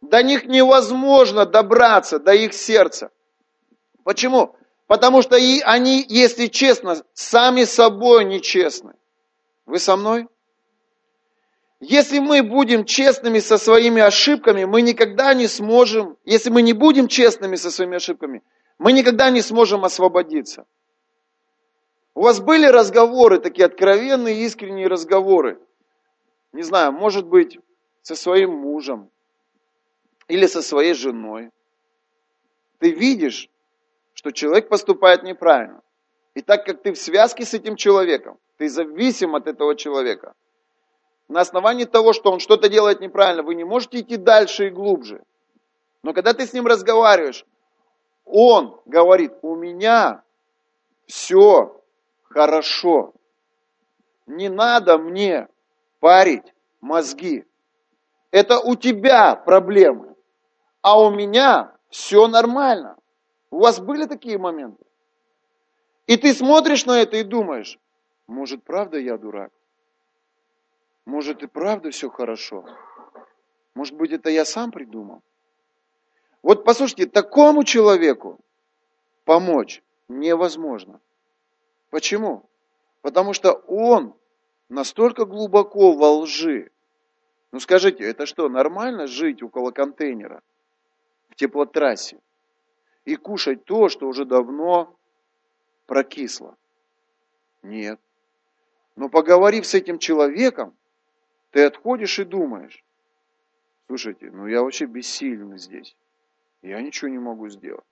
[0.00, 3.10] До них невозможно добраться, до их сердца.
[4.04, 4.56] Почему?
[4.86, 8.94] Потому что и они, если честно, сами собой нечестны.
[9.66, 10.26] Вы со мной?
[11.80, 17.08] Если мы будем честными со своими ошибками, мы никогда не сможем, если мы не будем
[17.08, 18.42] честными со своими ошибками,
[18.78, 20.66] мы никогда не сможем освободиться.
[22.14, 25.58] У вас были разговоры, такие откровенные, искренние разговоры,
[26.52, 27.58] не знаю, может быть,
[28.02, 29.10] со своим мужем
[30.28, 31.50] или со своей женой.
[32.78, 33.48] Ты видишь,
[34.20, 35.80] что человек поступает неправильно.
[36.34, 40.34] И так как ты в связке с этим человеком, ты зависим от этого человека,
[41.28, 45.22] на основании того, что он что-то делает неправильно, вы не можете идти дальше и глубже.
[46.02, 47.46] Но когда ты с ним разговариваешь,
[48.26, 50.22] он говорит, у меня
[51.06, 51.82] все
[52.24, 53.14] хорошо.
[54.26, 55.48] Не надо мне
[55.98, 56.52] парить
[56.82, 57.46] мозги.
[58.32, 60.14] Это у тебя проблемы,
[60.82, 62.99] а у меня все нормально.
[63.50, 64.84] У вас были такие моменты?
[66.06, 67.78] И ты смотришь на это и думаешь,
[68.26, 69.52] может, правда я дурак?
[71.04, 72.64] Может, и правда все хорошо?
[73.74, 75.22] Может быть, это я сам придумал?
[76.42, 78.38] Вот послушайте, такому человеку
[79.24, 81.00] помочь невозможно.
[81.90, 82.48] Почему?
[83.02, 84.14] Потому что он
[84.68, 86.70] настолько глубоко во лжи.
[87.52, 90.42] Ну скажите, это что, нормально жить около контейнера
[91.28, 92.18] в теплотрассе?
[93.10, 94.96] И кушать то, что уже давно
[95.86, 96.56] прокисло.
[97.62, 98.00] Нет.
[98.94, 100.76] Но поговорив с этим человеком,
[101.50, 102.84] ты отходишь и думаешь,
[103.88, 105.96] слушайте, ну я вообще бессилен здесь.
[106.62, 107.84] Я ничего не могу сделать.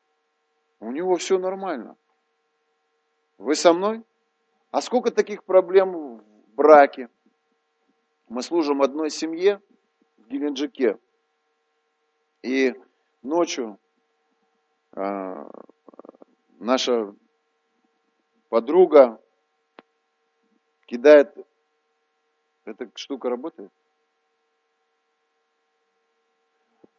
[0.79, 1.97] У него все нормально.
[3.39, 4.05] Вы со мной?
[4.71, 6.23] А сколько таких проблем в
[6.55, 7.09] браке?
[8.29, 9.61] Мы служим одной семье
[10.19, 10.99] в Геленджике.
[12.43, 12.75] И
[13.23, 13.79] ночью
[16.59, 17.15] наша
[18.49, 19.21] подруга
[20.87, 21.35] кидает...
[22.65, 23.73] Эта штука работает?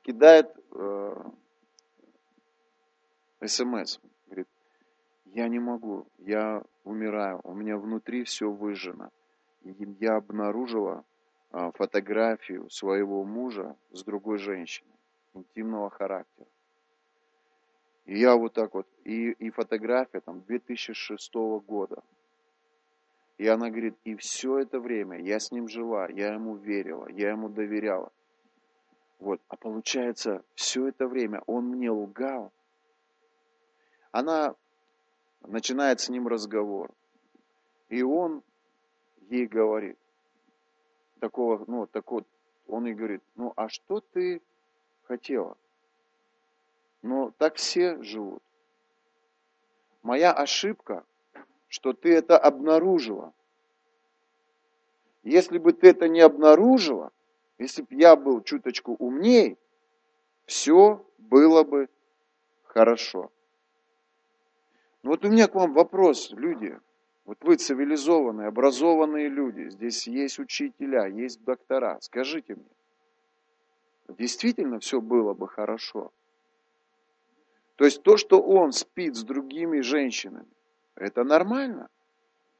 [0.09, 1.13] кидает э,
[3.45, 3.99] смс.
[4.25, 4.47] Говорит,
[5.25, 9.11] я не могу, я умираю, у меня внутри все выжжено.
[9.61, 11.05] И я обнаружила
[11.51, 14.97] э, фотографию своего мужа с другой женщиной,
[15.35, 16.47] интимного характера.
[18.09, 21.31] И я вот так вот, и, и фотография там 2006
[21.67, 22.01] года.
[23.37, 27.29] И она говорит, и все это время я с ним жила, я ему верила, я
[27.29, 28.11] ему доверяла.
[29.19, 32.51] Вот, а получается, все это время он мне лгал.
[34.11, 34.55] Она
[35.43, 36.89] начинает с ним разговор.
[37.89, 38.41] И он
[39.29, 39.99] ей говорит,
[41.19, 42.25] такого, ну, такой,
[42.65, 44.41] он ей говорит, ну, а что ты
[45.03, 45.55] хотела?
[47.01, 48.43] Но так все живут.
[50.01, 51.05] Моя ошибка,
[51.67, 53.33] что ты это обнаружила.
[55.23, 57.11] Если бы ты это не обнаружила,
[57.57, 59.57] если бы я был чуточку умней,
[60.45, 61.89] все было бы
[62.63, 63.31] хорошо.
[65.03, 66.77] Но вот у меня к вам вопрос, люди.
[67.25, 71.99] Вот вы цивилизованные, образованные люди, здесь есть учителя, есть доктора.
[72.01, 76.11] Скажите мне, действительно все было бы хорошо?
[77.79, 80.51] То есть то, что он спит с другими женщинами,
[80.95, 81.87] это нормально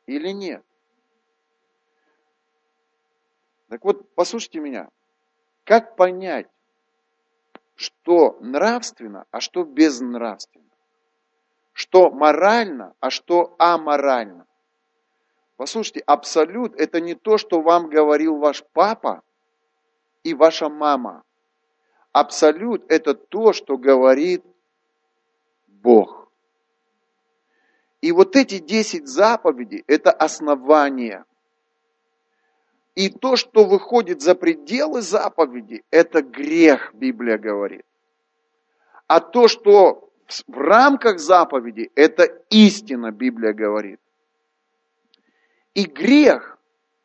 [0.06, 0.64] или нет?
[3.68, 4.90] Так вот, послушайте меня.
[5.66, 6.48] Как понять,
[7.76, 10.72] что нравственно, а что безнравственно?
[11.74, 14.48] Что морально, а что аморально?
[15.58, 19.22] Послушайте, абсолют– это не то, что вам говорил ваш папа
[20.24, 21.26] и ваша мама.
[22.14, 24.46] Абсолют– это то, что говорит
[25.82, 26.30] Бог.
[28.02, 31.26] И вот эти 10 заповедей– это основание.
[32.96, 37.86] И то, что выходит за пределы заповеди, это грех, Библия говорит.
[39.08, 40.10] А то, что
[40.48, 44.00] в рамках заповеди, это истина, Библия говорит.
[45.74, 46.58] И грех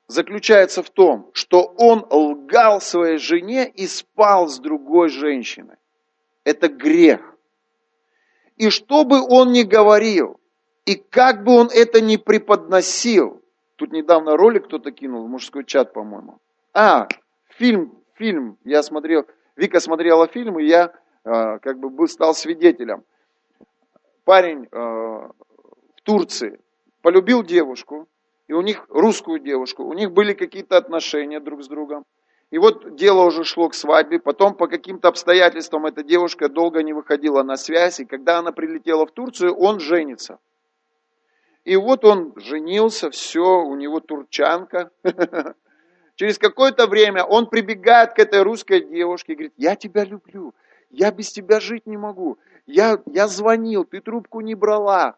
[0.06, 5.76] заключается в том, что он лгал своей жене и спал с другой женщиной.
[6.44, 7.33] Это грех.
[8.56, 10.40] И что бы он ни говорил,
[10.86, 13.42] и как бы он это ни преподносил,
[13.76, 16.38] тут недавно ролик кто-то кинул в мужской чат, по-моему.
[16.72, 17.08] А,
[17.48, 19.26] фильм, фильм, я смотрел,
[19.56, 20.92] Вика смотрела фильм, и я
[21.24, 23.04] э, как бы был, стал свидетелем.
[24.24, 26.60] Парень э, в Турции
[27.02, 28.08] полюбил девушку,
[28.46, 32.04] и у них русскую девушку, у них были какие-то отношения друг с другом.
[32.54, 36.92] И вот дело уже шло к свадьбе, потом по каким-то обстоятельствам эта девушка долго не
[36.92, 40.38] выходила на связь, и когда она прилетела в Турцию, он женится.
[41.64, 44.92] И вот он женился, все, у него турчанка.
[46.14, 50.54] Через какое-то время он прибегает к этой русской девушке и говорит, я тебя люблю,
[50.90, 55.16] я без тебя жить не могу, я, я звонил, ты трубку не брала.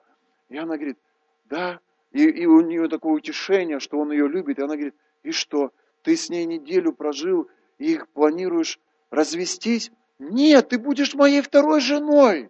[0.48, 0.96] И она говорит,
[1.44, 1.80] да,
[2.12, 5.70] и, и у нее такое утешение, что он ее любит, и она говорит, и что,
[6.06, 8.78] ты с ней неделю прожил и их планируешь
[9.10, 9.90] развестись?
[10.20, 12.48] Нет, ты будешь моей второй женой.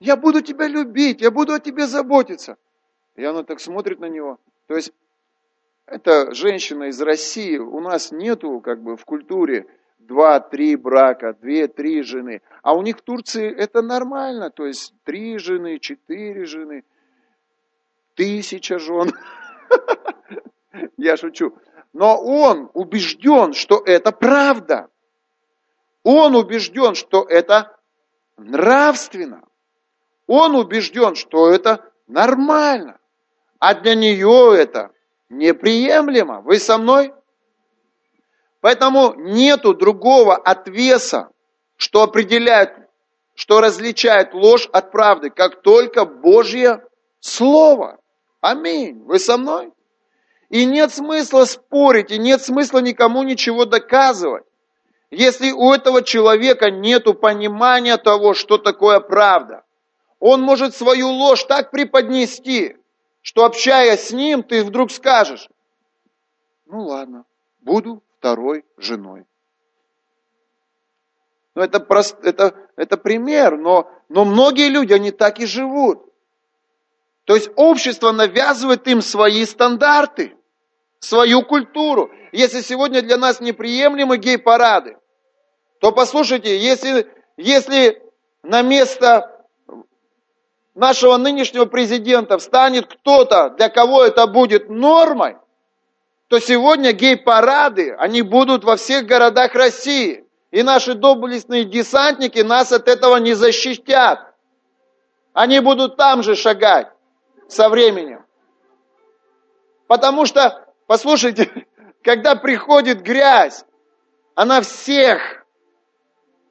[0.00, 2.56] Я буду тебя любить, я буду о тебе заботиться.
[3.14, 4.38] И она так смотрит на него.
[4.68, 4.94] То есть,
[5.84, 9.66] это женщина из России, у нас нету как бы в культуре
[9.98, 12.40] два-три брака, две-три жены.
[12.62, 16.84] А у них в Турции это нормально, то есть три жены, четыре жены,
[18.14, 19.12] тысяча жен.
[20.96, 21.54] Я шучу.
[21.92, 24.88] Но он убежден, что это правда.
[26.02, 27.76] Он убежден, что это
[28.36, 29.42] нравственно.
[30.26, 32.98] Он убежден, что это нормально.
[33.58, 34.90] А для нее это
[35.28, 36.40] неприемлемо.
[36.40, 37.14] Вы со мной?
[38.60, 41.30] Поэтому нету другого отвеса,
[41.76, 42.72] что определяет,
[43.34, 46.82] что различает ложь от правды, как только Божье
[47.20, 48.00] Слово.
[48.40, 49.04] Аминь.
[49.04, 49.72] Вы со мной?
[50.52, 54.44] И нет смысла спорить, и нет смысла никому ничего доказывать.
[55.10, 59.64] Если у этого человека нет понимания того, что такое правда,
[60.20, 62.76] он может свою ложь так преподнести,
[63.22, 65.48] что общаясь с ним, ты вдруг скажешь,
[66.66, 67.24] ну ладно,
[67.62, 69.24] буду второй женой.
[71.54, 76.12] Ну, это, прост, это, это пример, но, но многие люди, они так и живут.
[77.24, 80.36] То есть общество навязывает им свои стандарты
[81.02, 82.10] свою культуру.
[82.30, 84.96] Если сегодня для нас неприемлемы гей-парады,
[85.80, 88.02] то послушайте, если, если
[88.42, 89.44] на место
[90.74, 95.36] нашего нынешнего президента встанет кто-то, для кого это будет нормой,
[96.28, 100.24] то сегодня гей-парады, они будут во всех городах России.
[100.50, 104.34] И наши доблестные десантники нас от этого не защитят.
[105.32, 106.88] Они будут там же шагать
[107.48, 108.24] со временем.
[109.88, 111.50] Потому что, послушайте,
[112.04, 113.64] когда приходит грязь,
[114.34, 115.46] она всех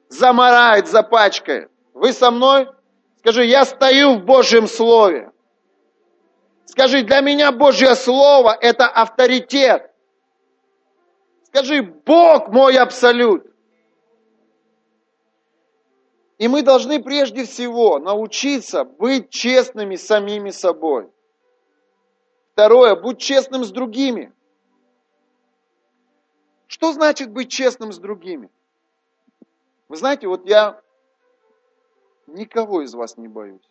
[0.08, 1.70] замарает, запачкает.
[1.94, 2.68] Вы со мной?
[3.18, 5.30] Скажи, я стою в Божьем Слове.
[6.64, 9.92] Скажи, для меня Божье Слово– это авторитет.
[11.44, 13.46] Скажи, Бог мой абсолют.
[16.38, 21.11] И мы должны прежде всего научиться быть честными самими собой.
[22.52, 24.32] Второе, будь честным с другими.
[26.66, 28.50] Что значит быть честным с другими?
[29.88, 30.82] Вы знаете, вот я
[32.26, 33.68] никого из вас не боюсь.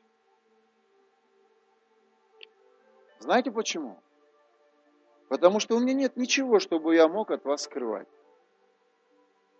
[3.19, 3.99] Знаете почему?
[5.29, 8.07] Потому что у меня нет ничего, чтобы я мог от вас скрывать.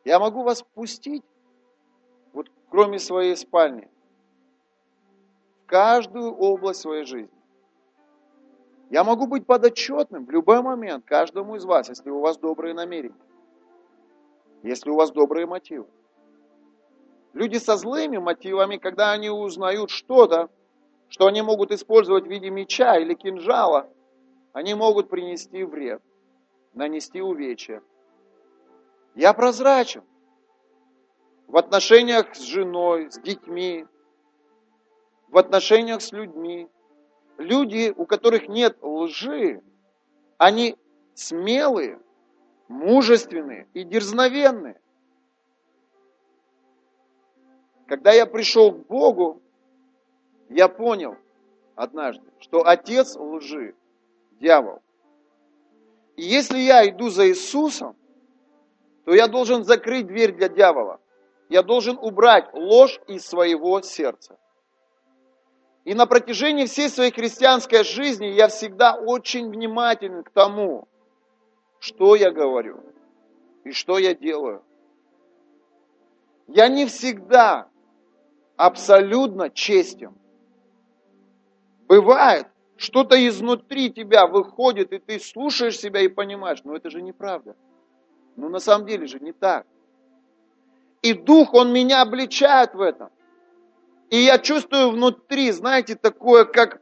[0.03, 1.24] Я могу вас пустить,
[2.34, 3.88] вот кроме своей спальни,
[5.63, 7.40] в каждую область своей жизни.
[8.91, 13.15] Я могу быть подотчетным в любой момент каждому из вас, если у вас добрые намерения,
[14.63, 15.87] если у вас добрые мотивы.
[17.31, 20.49] Люди со злыми мотивами, когда они узнают что-то,
[21.07, 23.89] что они могут использовать в виде меча или кинжала,
[24.51, 26.01] они могут принести вред,
[26.73, 27.81] нанести увечья.
[29.15, 30.03] Я прозрачен
[31.47, 33.85] в отношениях с женой, с детьми,
[35.29, 36.67] в отношениях с людьми.
[37.41, 39.63] Люди, у которых нет лжи,
[40.37, 40.77] они
[41.15, 41.99] смелые,
[42.67, 44.79] мужественные и дерзновенные.
[47.87, 49.41] Когда я пришел к Богу,
[50.49, 51.17] я понял
[51.75, 53.73] однажды, что отец лжи–
[54.39, 54.83] дьявол.
[56.17, 57.95] И если я иду за Иисусом,
[59.05, 61.01] то я должен закрыть дверь для дьявола.
[61.49, 64.37] Я должен убрать ложь из своего сердца.
[65.84, 70.88] И на протяжении всей своей христианской жизни я всегда очень внимателен к тому,
[71.79, 72.84] что я говорю
[73.63, 74.63] и что я делаю.
[76.47, 77.67] Я не всегда
[78.57, 80.13] абсолютно честен.
[81.88, 87.55] Бывает, что-то изнутри тебя выходит, и ты слушаешь себя и понимаешь, ну это же неправда.
[88.36, 89.65] Ну на самом деле же не так.
[91.01, 93.09] И Дух, Он меня обличает в этом.
[94.12, 96.82] И я чувствую внутри, знаете, такое, как,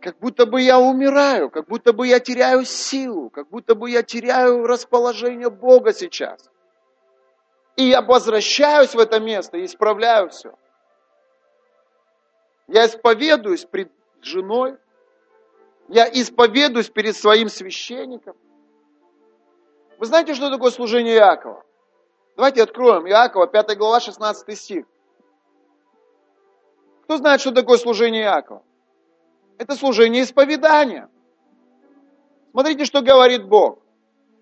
[0.00, 4.04] как будто бы я умираю, как будто бы я теряю силу, как будто бы я
[4.04, 6.48] теряю расположение Бога сейчас.
[7.74, 10.54] И я возвращаюсь в это место и исправляю все.
[12.68, 13.90] Я исповедуюсь пред
[14.22, 14.76] женой,
[15.88, 18.36] я исповедуюсь перед своим священником.
[19.98, 21.64] Вы знаете, что такое служение Иакова?
[22.36, 24.86] Давайте откроем Иакова, 5 глава, 16 стих.
[27.04, 28.62] Кто знает, что такое служение Иакова?
[29.58, 31.08] Это служение исповедания.
[32.50, 33.78] Смотрите, что говорит Бог.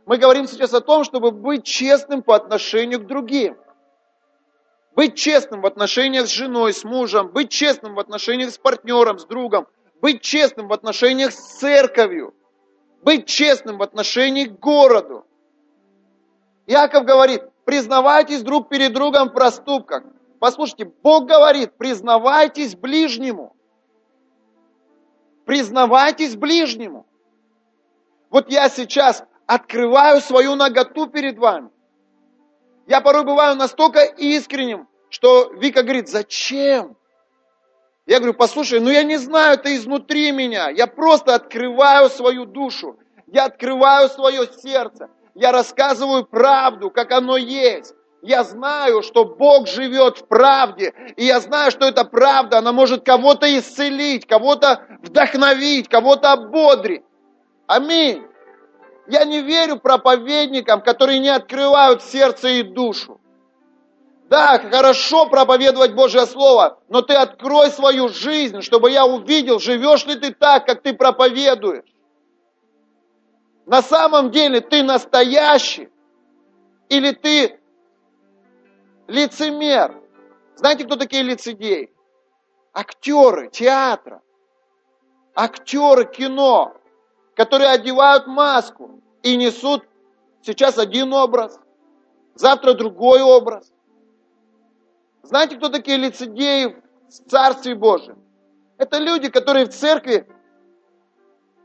[0.07, 3.57] Мы говорим сейчас о том, чтобы быть честным по отношению к другим.
[4.95, 9.24] Быть честным в отношениях с женой, с мужем, быть честным в отношениях с партнером, с
[9.24, 9.66] другом,
[10.01, 12.34] быть честным в отношениях с церковью,
[13.03, 15.26] быть честным в отношении к городу.
[16.66, 20.05] Яков говорит, признавайтесь друг перед другом в проступках.
[20.39, 23.55] Послушайте, Бог говорит, признавайтесь ближнему.
[25.45, 27.07] Признавайтесь ближнему.
[28.31, 31.71] Вот я сейчас открываю свою наготу перед вами.
[32.87, 36.97] Я порой бываю настолько искренним, что Вика говорит, зачем?
[38.07, 40.71] Я говорю, послушай, ну я не знаю, это изнутри меня.
[40.71, 42.99] Я просто открываю свою душу.
[43.27, 45.09] Я открываю свое сердце.
[45.35, 47.95] Я рассказываю правду, как оно есть.
[48.22, 50.93] Я знаю, что Бог живет в правде.
[51.16, 57.03] И я знаю, что эта правда, она может кого-то исцелить, кого-то вдохновить, кого-то ободрить.
[57.66, 58.24] Аминь.
[59.09, 63.20] Я не верю проповедникам, которые не открывают сердце и душу.
[64.28, 70.14] Да, хорошо проповедовать Божье Слово, но ты открой свою жизнь, чтобы я увидел, живешь ли
[70.14, 71.91] ты так, как ты проповедуешь.
[73.73, 75.89] На самом деле ты настоящий
[76.91, 77.59] или ты
[79.09, 79.99] лицемер.
[80.57, 81.91] Знаете, кто такие лицедеи?
[82.75, 84.20] Актеры театра,
[85.35, 86.77] актеры кино,
[87.35, 89.89] которые одевают маску и несут
[90.43, 91.59] сейчас один образ,
[92.35, 93.73] завтра другой образ.
[95.23, 96.77] Знаете, кто такие лицедеи
[97.09, 98.23] в Царстве Божьем?
[98.77, 100.29] Это люди, которые в церкви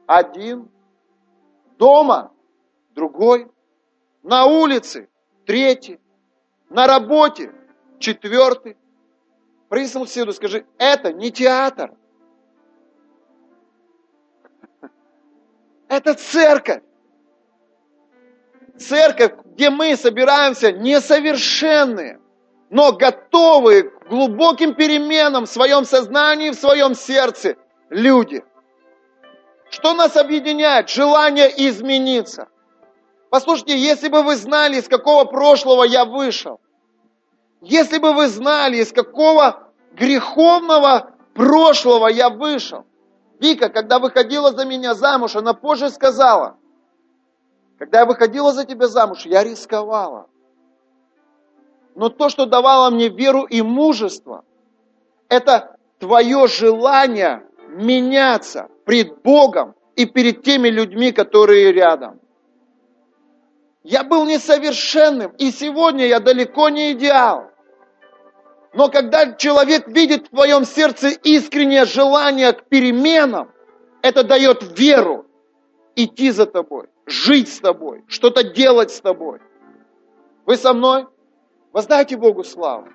[0.06, 0.70] один,
[1.78, 2.32] дома
[2.96, 3.52] другой,
[4.24, 5.10] на улице
[5.46, 6.00] третий,
[6.70, 7.52] на работе
[8.00, 8.78] четвертый.
[9.70, 11.94] Своему соседу, скажи, это не театр.
[15.88, 16.84] Это церковь.
[18.78, 22.20] Церковь, где мы собираемся несовершенные,
[22.70, 27.56] но готовые к глубоким переменам в своем сознании, в своем сердце
[27.90, 28.44] люди.
[29.70, 30.90] Что нас объединяет?
[30.90, 32.48] Желание измениться.
[33.30, 36.60] Послушайте, если бы вы знали, из какого прошлого я вышел,
[37.62, 42.86] если бы вы знали, из какого греховного прошлого я вышел.
[43.40, 46.58] Вика, когда выходила за меня замуж, она позже сказала,
[47.78, 50.28] когда я выходила за тебя замуж, я рисковала.
[51.96, 54.44] Но то, что давало мне веру и мужество,
[55.30, 57.47] это твое желание
[57.78, 62.20] меняться пред Богом и перед теми людьми, которые рядом.
[63.84, 67.52] Я был несовершенным, и сегодня я далеко не идеал.
[68.74, 73.52] Но когда человек видит в твоем сердце искреннее желание к переменам,
[74.02, 75.26] это дает веру
[75.96, 79.40] идти за тобой, жить с тобой, что-то делать с тобой.
[80.46, 81.08] Вы со мной?
[81.72, 82.88] Воздайте Богу славу.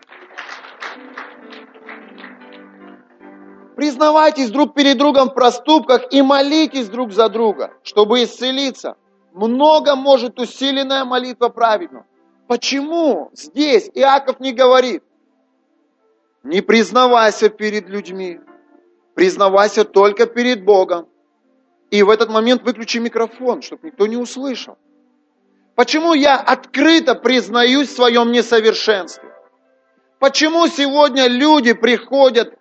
[3.82, 8.94] Признавайтесь друг перед другом в проступках и молитесь друг за друга, чтобы исцелиться.
[9.32, 12.06] Много может усиленная молитва праведного.
[12.46, 15.02] Почему здесь Иаков не говорит,
[16.44, 18.38] не признавайся перед людьми,
[19.14, 21.08] признавайся только перед Богом.
[21.90, 24.78] И в этот момент выключи микрофон, чтобы никто не услышал.
[25.74, 29.28] Почему я открыто признаюсь в своем несовершенстве?
[30.20, 32.56] Почему сегодня люди приходят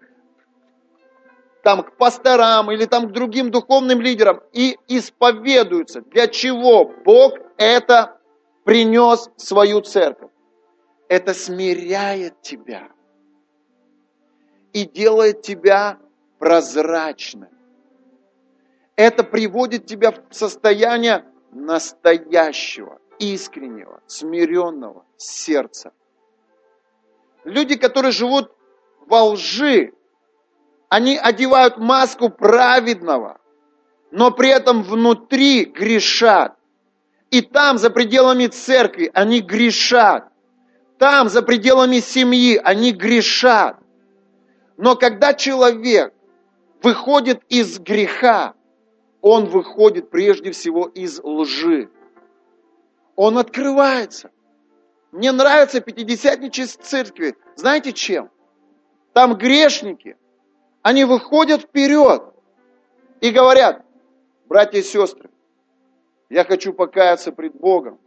[1.64, 8.20] там к пасторам или там к другим духовным лидерам и исповедуются, для чего Бог это
[8.64, 10.32] принес в свою церковь.
[11.08, 12.90] Это смиряет тебя
[14.74, 16.00] и делает тебя
[16.40, 17.50] прозрачным.
[18.96, 25.92] Это приводит тебя в состояние настоящего, искреннего, смиренного сердца.
[27.44, 28.52] Люди, которые живут
[29.08, 29.94] во лжи,
[30.92, 33.40] они одевают маску праведного,
[34.12, 36.58] но при этом внутри грешат.
[37.30, 40.28] И там, за пределами церкви, они грешат.
[40.98, 43.78] Там, за пределами семьи, они грешат.
[44.76, 46.14] Но когда человек
[46.84, 48.54] выходит из греха,
[49.22, 51.90] он выходит прежде всего из лжи.
[53.16, 54.30] Он открывается.
[55.14, 57.38] Мне нравится пятидесятничество церкви.
[57.56, 58.30] Знаете чем?
[59.14, 60.18] Там грешники,
[60.82, 62.24] они выходят вперед
[63.20, 63.86] и говорят,
[64.48, 65.30] братья и сестры,
[66.30, 68.00] я хочу покаяться пред Богом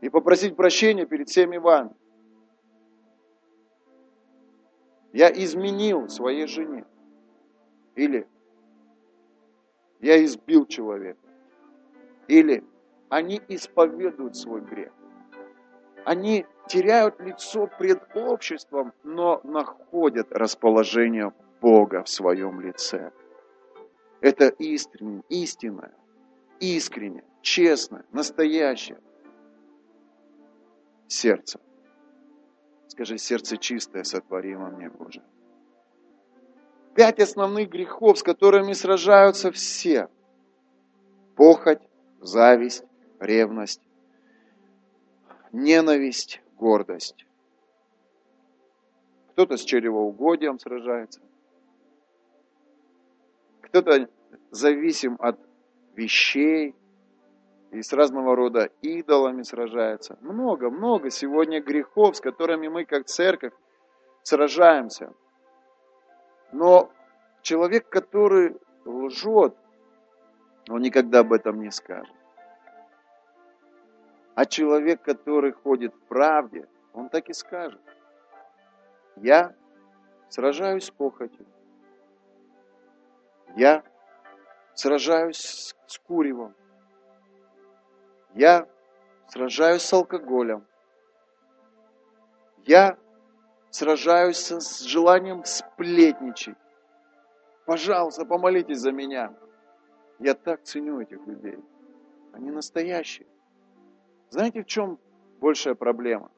[0.00, 1.94] и попросить прощения перед всеми вами.
[5.12, 6.84] Я изменил своей жене.
[7.94, 8.26] Или
[10.00, 11.20] я избил человека.
[12.28, 12.64] Или
[13.08, 14.92] они исповедуют свой грех.
[16.04, 23.12] Они теряют лицо пред обществом, но находят расположение Бога в своем лице.
[24.20, 25.94] Это искренне, истинное,
[26.58, 28.98] искренне, честное, настоящее
[31.06, 31.60] сердце.
[32.88, 35.22] Скажи, сердце чистое сотвори во мне, Боже.
[36.94, 40.08] Пять основных грехов, с которыми сражаются все.
[41.36, 41.80] Похоть,
[42.20, 42.84] зависть,
[43.18, 43.80] ревность,
[45.52, 47.24] ненависть, гордость.
[49.30, 51.22] Кто-то с чревоугодием сражается,
[53.72, 54.06] кто-то
[54.50, 55.38] зависим от
[55.94, 56.74] вещей
[57.70, 60.18] и с разного рода идолами сражается.
[60.20, 63.54] Много, много сегодня грехов, с которыми мы как церковь
[64.22, 65.14] сражаемся.
[66.52, 66.92] Но
[67.40, 69.56] человек, который лжет,
[70.68, 72.14] он никогда об этом не скажет.
[74.34, 77.80] А человек, который ходит в правде, он так и скажет.
[79.16, 79.54] Я
[80.28, 81.46] сражаюсь с похотью.
[83.56, 83.82] Я
[84.74, 86.54] сражаюсь с куревом.
[88.34, 88.66] Я
[89.28, 90.66] сражаюсь с алкоголем.
[92.64, 92.96] Я
[93.70, 96.56] сражаюсь с желанием сплетничать.
[97.66, 99.34] Пожалуйста, помолитесь за меня.
[100.18, 101.58] Я так ценю этих людей.
[102.32, 103.26] Они настоящие.
[104.30, 104.98] Знаете, в чем
[105.40, 106.30] большая проблема?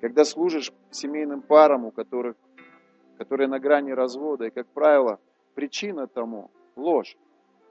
[0.00, 2.36] Когда служишь семейным парам, у которых,
[3.18, 5.18] которые на грани развода, и, как правило,
[5.54, 7.16] Причина тому– ложь,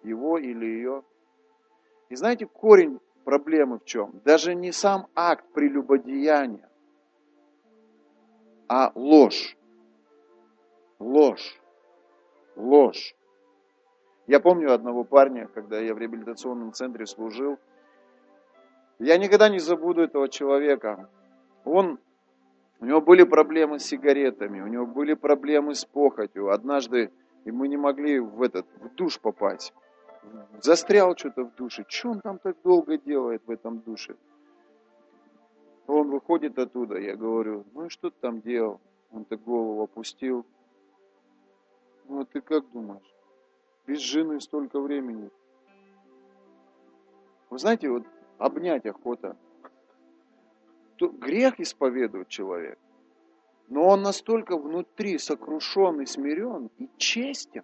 [0.03, 1.03] его или ее.
[2.09, 4.21] И знаете, корень проблемы в чем?
[4.25, 6.69] Даже не сам акт прелюбодеяния,
[8.67, 9.57] а ложь.
[10.99, 11.59] Ложь.
[12.55, 13.15] Ложь.
[14.27, 17.57] Я помню одного парня, когда я в реабилитационном центре служил.
[18.99, 21.09] Я никогда не забуду этого человека.
[21.65, 21.99] Он,
[22.79, 26.51] у него были проблемы с сигаретами, у него были проблемы с похотью.
[26.51, 27.11] Однажды
[27.49, 29.73] мы не могли в этот в душ попасть.
[30.61, 31.83] Застрял что-то в душе.
[31.87, 34.15] Что он там так долго делает в этом душе?
[35.87, 38.79] Он выходит оттуда, я говорю, ну и что ты там делал?
[39.11, 40.45] Он так голову опустил.
[42.07, 43.15] Ну а ты как думаешь?
[43.87, 45.31] Без жены столько времени.
[47.49, 48.03] Вы знаете, вот
[48.37, 49.35] обнять охота.
[50.97, 52.77] То грех исповедует человек.
[53.71, 57.63] Но он настолько внутри сокрушен и смирен, и честен.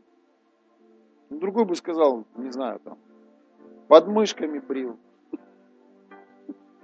[1.30, 2.97] Другой бы сказал, не знаю, там,
[3.89, 4.97] под мышками брил,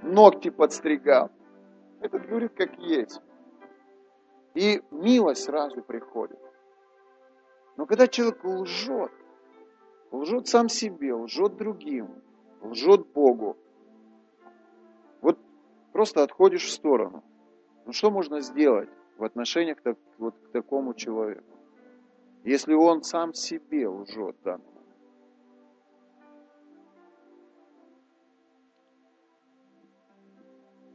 [0.01, 1.31] ногти подстригал.
[2.01, 3.21] Этот говорит, как есть.
[4.55, 6.39] И милость сразу приходит.
[7.77, 9.13] Но когда человек лжет,
[10.11, 12.09] лжет сам себе, лжет другим,
[12.61, 13.55] лжет Богу,
[15.21, 15.39] вот
[15.93, 17.23] просто отходишь в сторону.
[17.85, 21.43] Ну что можно сделать в отношениях к, вот, к такому человеку?
[22.43, 24.59] Если он сам себе лжет да?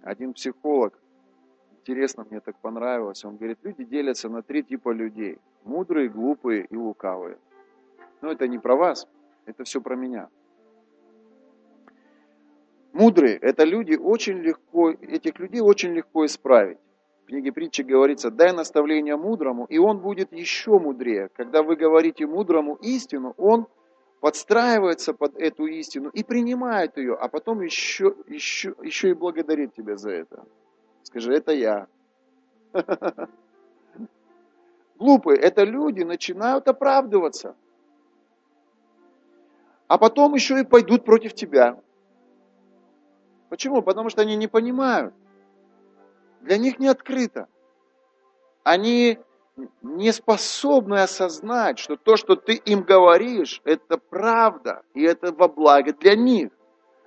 [0.02, 0.98] Один психолог,
[1.80, 5.38] интересно, мне так понравилось, он говорит, люди делятся на три типа людей.
[5.64, 7.38] Мудрые, глупые и лукавые.
[8.22, 9.06] Но это не про вас,
[9.44, 10.28] это все про меня.
[12.92, 16.78] Мудрые– это люди очень легко, этих людей очень легко исправить.
[17.28, 21.28] В книге притчи говорится, дай наставление мудрому, и он будет еще мудрее.
[21.36, 23.66] Когда вы говорите мудрому истину, он
[24.20, 29.98] подстраивается под эту истину и принимает ее, а потом еще, еще, еще и благодарит тебя
[29.98, 30.46] за это.
[31.02, 31.86] Скажи, это я.
[34.98, 37.56] Глупые– это люди начинают оправдываться.
[39.86, 41.78] А потом еще и пойдут против тебя.
[43.50, 43.82] Почему?
[43.82, 45.12] Потому что они не понимают.
[46.40, 47.48] Для них не открыто.
[48.62, 49.18] Они
[49.82, 55.92] не способны осознать, что то, что ты им говоришь, это правда, и это во благо
[55.92, 56.50] для них.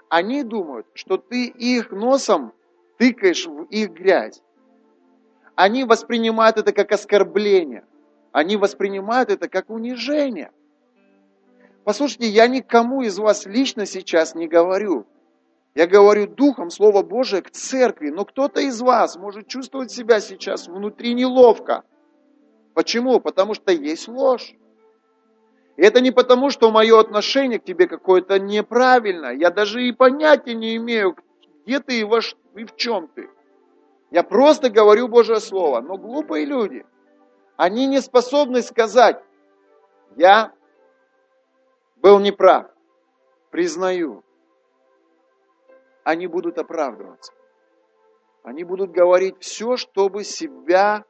[0.09, 2.53] Они думают, что ты их носом
[2.97, 4.41] тыкаешь в их грязь.
[5.55, 7.85] Они воспринимают это как оскорбление.
[8.31, 10.51] Они воспринимают это как унижение.
[11.83, 15.05] Послушайте, я никому из вас лично сейчас не говорю.
[15.73, 20.67] Я говорю духом Слово Божие к церкви, но кто-то из вас может чувствовать себя сейчас
[20.67, 21.83] внутри неловко.
[22.73, 23.21] Почему?
[23.21, 24.53] Потому что есть ложь.
[25.77, 29.33] И это не потому, что мое отношение к тебе какое-то неправильное.
[29.33, 31.15] Я даже и понятия не имею,
[31.65, 32.19] где ты и, во,
[32.55, 33.29] и в чем ты.
[34.11, 35.79] Я просто говорю Божье Слово.
[35.79, 36.85] Но глупые люди,
[37.55, 39.23] они не способны сказать,
[40.17, 40.51] я
[41.95, 42.67] был неправ,
[43.51, 44.23] признаю.
[46.03, 47.33] Они будут оправдываться.
[48.43, 51.05] Они будут говорить все, чтобы себя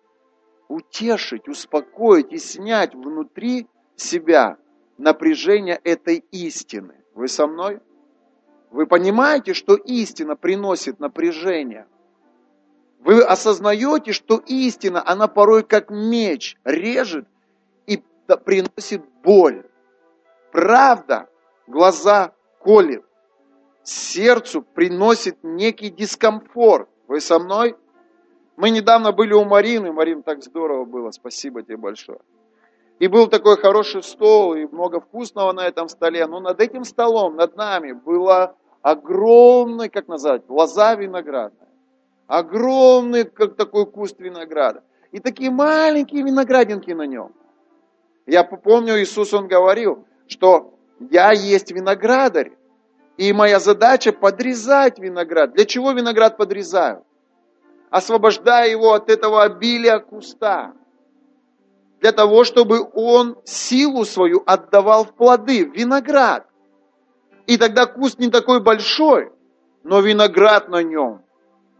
[0.67, 4.57] утешить, успокоить и снять внутри себя
[4.97, 6.95] напряжение этой истины.
[7.13, 7.79] Вы со мной?
[8.69, 11.87] Вы понимаете, что истина приносит напряжение?
[12.99, 17.27] Вы осознаете, что истина, она порой как меч режет
[17.87, 18.01] и
[18.45, 19.65] приносит боль.
[20.51, 21.27] Правда
[21.67, 23.03] глаза колет,
[23.83, 26.89] сердцу приносит некий дискомфорт.
[27.07, 27.75] Вы со мной?
[28.57, 32.19] Мы недавно были у Марины, Марин, так здорово было, спасибо тебе большое.
[32.99, 37.35] И был такой хороший стол, и много вкусного на этом столе, но над этим столом,
[37.35, 41.69] над нами, было огромный, как назвать, лоза виноградная.
[42.27, 44.83] Огромный, как такой куст винограда.
[45.11, 47.33] И такие маленькие виноградинки на нем.
[48.27, 52.51] Я помню, Иисус, Он говорил, что я есть виноградарь,
[53.21, 55.53] и моя задача подрезать виноград.
[55.53, 57.05] Для чего виноград подрезаю?
[57.91, 60.73] освобождая его от этого обилия куста,
[61.99, 66.47] для того, чтобы он силу свою отдавал в плоды, в виноград.
[67.47, 69.31] И тогда куст не такой большой,
[69.83, 71.21] но виноград на нем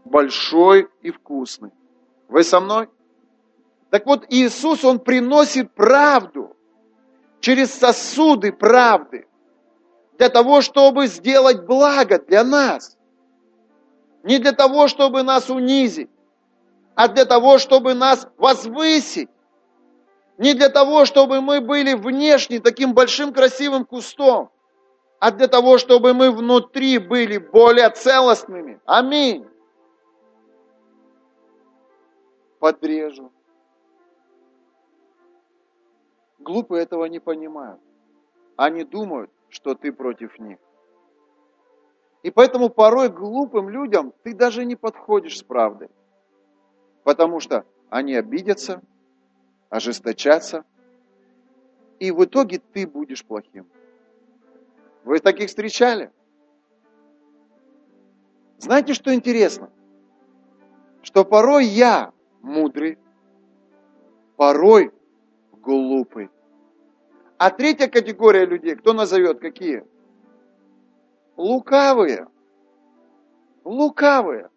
[0.04, 1.70] большой и вкусный.
[2.28, 2.88] Вы со мной?
[3.88, 6.54] Так вот, Иисус, Он приносит правду
[7.40, 9.26] через сосуды правды
[10.22, 12.96] для того, чтобы сделать благо для нас–
[14.22, 16.10] не для того, чтобы нас унизить,
[16.94, 19.28] а для того, чтобы нас возвысить.
[20.38, 24.52] Не для того, чтобы мы были внешне таким большим красивым кустом,
[25.18, 28.80] а для того, чтобы мы внутри были более целостными.
[28.84, 29.44] Аминь.
[32.60, 33.32] Подрежу.
[36.38, 37.80] Глупые этого не понимают.
[38.56, 40.58] Они думают, что ты против них.
[42.22, 45.90] И поэтому порой глупым людям ты даже не подходишь с правдой.
[47.04, 48.80] Потому что они обидятся,
[49.68, 50.64] ожесточатся,
[51.98, 53.66] и в итоге ты будешь плохим.
[55.04, 56.10] Вы таких встречали?
[58.58, 59.70] Знаете, что интересно?
[61.02, 62.98] Что порой я мудрый,
[64.36, 64.92] порой
[65.52, 66.30] глупый.
[67.44, 69.84] А третья категория людей, кто назовет, какие?
[71.36, 72.28] Лукавые.
[73.64, 74.48] Лукавые.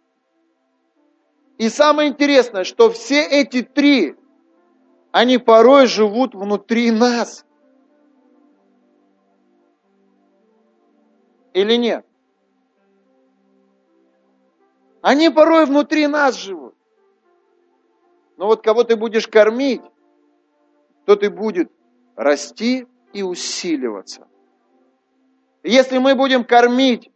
[1.58, 4.16] И самое интересное, что все эти три,
[5.12, 7.44] они порой живут внутри нас.
[11.54, 12.06] Или нет?
[15.02, 16.76] Они порой внутри нас живут.
[18.38, 19.82] Но вот кого ты будешь кормить,
[21.06, 21.75] то ты будет
[22.16, 24.28] расти и усиливаться.
[25.64, 27.10] Если мы будем кормить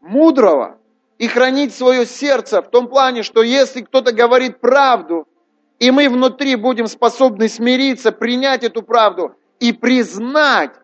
[0.00, 0.78] мудрого
[1.18, 5.28] и хранить свое сердце в том плане, что если кто-то говорит правду,
[5.78, 10.74] и мы внутри будем способны смириться, принять эту правду и признать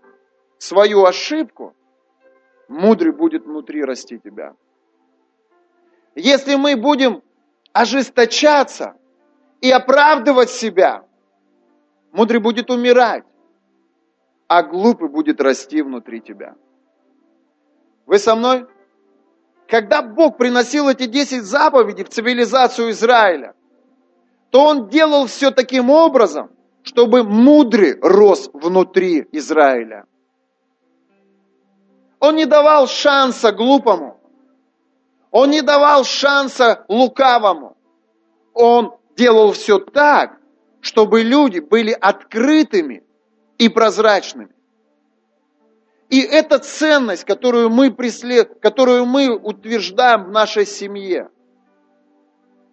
[0.59, 1.75] свою ошибку,
[2.69, 4.55] мудрый будет внутри расти тебя.
[6.15, 7.23] Если мы будем
[7.73, 8.95] ожесточаться
[9.61, 11.05] и оправдывать себя,
[12.13, 13.25] мудрый будет умирать,
[14.49, 16.55] а глупый будет расти внутри тебя.
[18.07, 18.67] Вы со мной?
[19.69, 23.55] Когда Бог приносил эти 10 заповедей в цивилизацию Израиля,
[24.51, 26.51] то Он делал все таким образом,
[26.83, 30.07] чтобы мудрый рос внутри Израиля.
[32.21, 34.21] Он не давал шанса глупому.
[35.33, 37.77] Он не давал шанса лукавому.
[38.55, 40.39] Он делал все так,
[40.81, 43.03] чтобы люди были открытыми
[43.59, 44.51] и прозрачными.
[46.09, 48.61] И это ценность, которую мы, преслед...
[48.61, 51.31] которую мы утверждаем в нашей семье.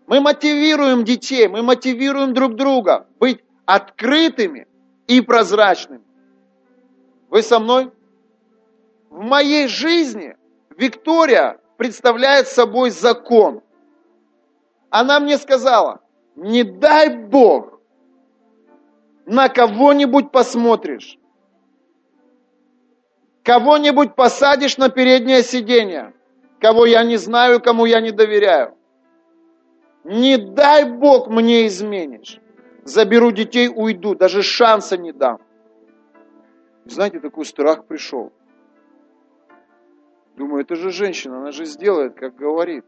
[0.05, 4.67] Мы мотивируем детей, мы мотивируем друг друга быть открытыми
[5.07, 6.03] и прозрачными.
[7.29, 7.91] Вы со мной?
[9.09, 10.35] В моей жизни
[10.77, 13.61] Виктория представляет собой закон.
[14.89, 16.01] Она мне сказала,
[16.35, 17.72] не дай Бог,
[19.25, 21.17] на кого-нибудь посмотришь,
[23.43, 26.13] Кого-нибудь посадишь на переднее сиденье,
[26.59, 28.77] кого я не знаю, кому я не доверяю.
[30.05, 32.39] Не дай Бог мне изменишь.
[32.85, 35.39] Заберу детей, уйду, даже шанса не дам.
[36.85, 38.31] Знаете, такой страх пришел.
[40.35, 42.85] Думаю, это же женщина, она же сделает, как говорит.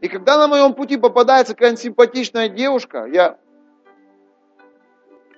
[0.00, 3.38] И когда на моем пути попадается какая-нибудь симпатичная девушка, я...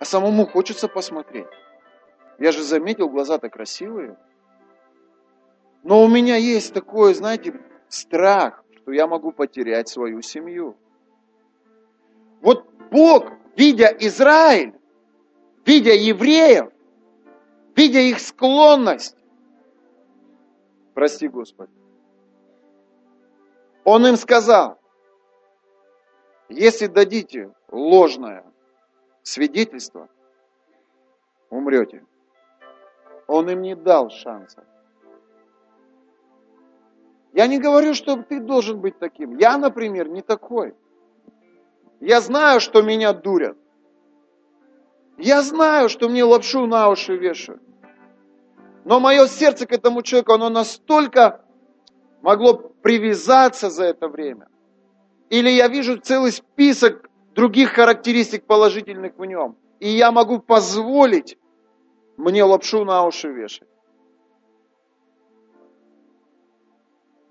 [0.04, 1.46] А самому хочется посмотреть.
[2.38, 4.18] Я же заметил, глаза-то красивые.
[5.82, 10.76] Но у меня есть такой, знаете, страх, что я могу потерять свою семью.
[12.42, 14.74] Вот Бог, видя Израиль,
[15.64, 16.70] видя евреев,
[17.74, 19.16] видя их склонность,
[20.92, 21.72] прости Господи,
[23.84, 24.78] Он им сказал,
[26.50, 28.44] если дадите ложное
[29.24, 30.08] свидетельство,
[31.50, 32.04] умрете.
[33.26, 34.64] Он им не дал шанса.
[37.32, 39.36] Я не говорю, что ты должен быть таким.
[39.38, 40.74] Я, например, не такой.
[42.00, 43.56] Я знаю, что меня дурят.
[45.16, 47.62] Я знаю, что мне лапшу на уши вешают.
[48.84, 51.44] Но мое сердце к этому человеку, оно настолько
[52.20, 54.48] могло привязаться за это время.
[55.30, 59.56] Или я вижу целый список других характеристик положительных в нем.
[59.80, 61.38] И я могу позволить
[62.16, 63.68] мне лапшу на уши вешать.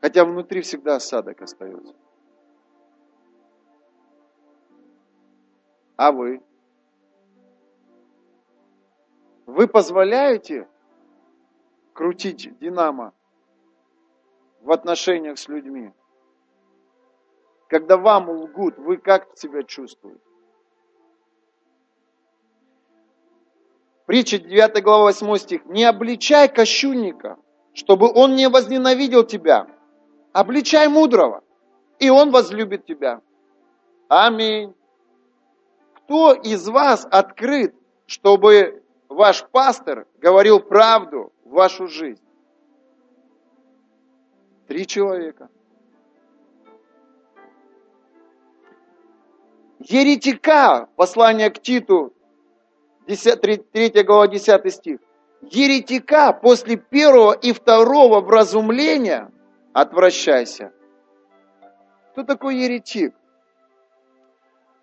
[0.01, 1.95] Хотя внутри всегда осадок остается.
[5.95, 6.41] А вы?
[9.45, 10.67] Вы позволяете
[11.93, 13.13] крутить динамо
[14.61, 15.93] в отношениях с людьми?
[17.73, 20.21] Когда вам лгут, вы как себя чувствуете?
[24.05, 25.65] Притча 9 глава 8 стих.
[25.65, 27.39] «Не обличай кощунника,
[27.73, 29.65] чтобы он не возненавидел тебя.
[30.33, 31.43] Обличай мудрого,
[31.97, 33.21] и он возлюбит тебя».
[34.07, 34.75] Аминь.
[35.95, 37.73] Кто из вас открыт,
[38.05, 42.21] чтобы ваш пастор говорил правду в вашу жизнь?
[44.67, 45.49] Три человека.
[49.85, 52.13] Еретика, послание к Титу,
[53.07, 53.57] 10, 3,
[53.89, 54.99] 3 глава, 10 стих.
[55.41, 59.29] Еретика после первого и второго вразумления
[59.73, 60.71] отвращайся.
[62.11, 63.13] Кто такой еретик?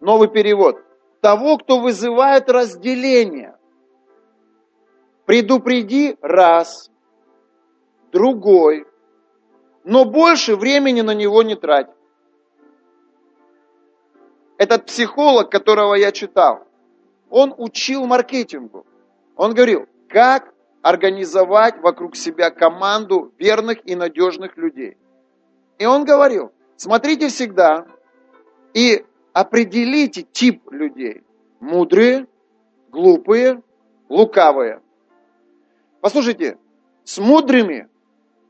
[0.01, 0.77] Новый перевод.
[1.23, 3.57] Того, кто вызывает разделение.
[5.25, 6.91] Предупреди раз,
[8.13, 8.87] другой,
[9.85, 11.89] но больше времени на него не трать.
[14.61, 16.67] Этот психолог, которого я читал,
[17.31, 18.85] он учил маркетингу.
[19.35, 20.53] Он говорил, как
[20.83, 24.99] организовать вокруг себя команду верных и надежных людей.
[25.79, 27.87] И он говорил, смотрите всегда
[28.75, 29.03] и
[29.33, 31.23] определите тип людей.
[31.61, 32.27] Мудрые,
[32.91, 33.63] глупые,
[34.11, 34.83] лукавые.
[36.03, 36.59] Послушайте,
[37.05, 37.89] с мудрыми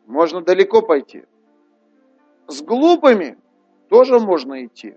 [0.06, 1.22] можно далеко пойти.
[2.48, 3.38] С глупыми
[3.88, 4.96] тоже можно идти.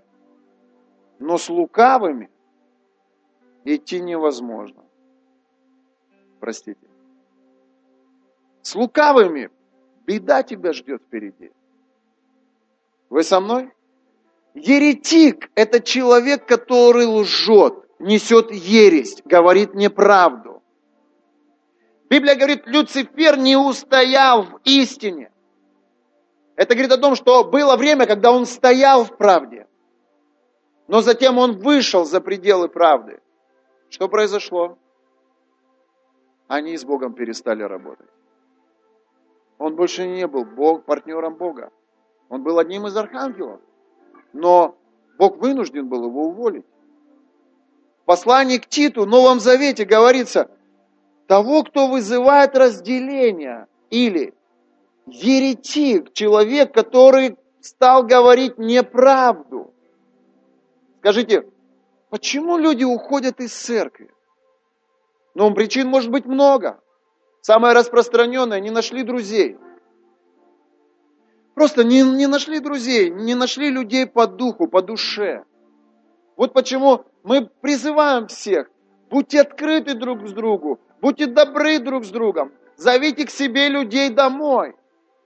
[1.18, 2.30] Но с лукавыми
[3.64, 4.84] идти невозможно.
[6.40, 6.86] Простите.
[8.62, 9.50] С лукавыми
[10.06, 11.52] беда тебя ждет впереди.
[13.10, 13.72] Вы со мной?
[14.54, 20.62] Еретик– это человек, который лжет, несет ересь, говорит неправду.
[22.08, 25.32] Библия говорит, Люцифер не устоял в истине.
[26.54, 29.66] Это говорит о том, что было время, когда он стоял в правде.
[30.86, 33.20] Но затем он вышел за пределы правды.
[33.88, 34.78] Что произошло?
[36.46, 38.08] Они с Богом перестали работать.
[39.58, 41.70] Он больше не был Бог, партнером Бога.
[42.28, 43.60] Он был одним из архангелов.
[44.32, 44.76] Но
[45.18, 46.66] Бог вынужден был его уволить.
[48.02, 50.50] В послании к Титу, в Новом Завете говорится,
[51.26, 54.34] того, кто вызывает разделение, или
[55.06, 59.73] еретик, человек, который стал говорить неправду.
[61.04, 61.46] Скажите,
[62.08, 64.10] почему люди уходят из церкви?
[65.34, 66.80] Ну, причин может быть много.
[67.42, 69.58] Самое распространенное, не нашли друзей.
[71.52, 75.44] Просто не, не нашли друзей, не нашли людей по духу, по душе.
[76.36, 78.70] Вот почему мы призываем всех,
[79.10, 84.74] будьте открыты друг с другу, будьте добры друг с другом, зовите к себе людей домой,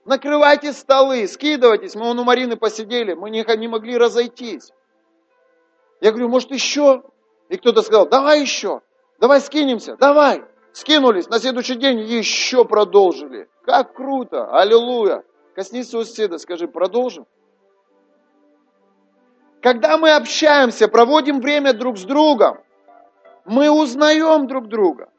[0.03, 1.95] накрывайте столы, скидывайтесь.
[1.95, 4.73] Мы вон у Марины посидели, мы не, не могли разойтись.
[6.01, 7.03] Я говорю, может еще?
[7.49, 8.81] И кто-то сказал, давай еще,
[9.19, 10.43] давай скинемся, давай.
[10.71, 13.49] Скинулись, на следующий день еще продолжили.
[13.63, 15.23] Как круто, аллилуйя.
[15.55, 17.25] Коснись своего соседа, скажи, продолжим.
[19.61, 22.59] Когда мы общаемся, проводим время друг с другом,
[23.45, 25.09] мы узнаем друг друга.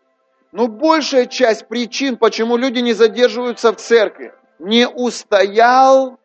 [0.52, 6.18] Но большая часть причин, почему люди не задерживаются в церкви, не устоял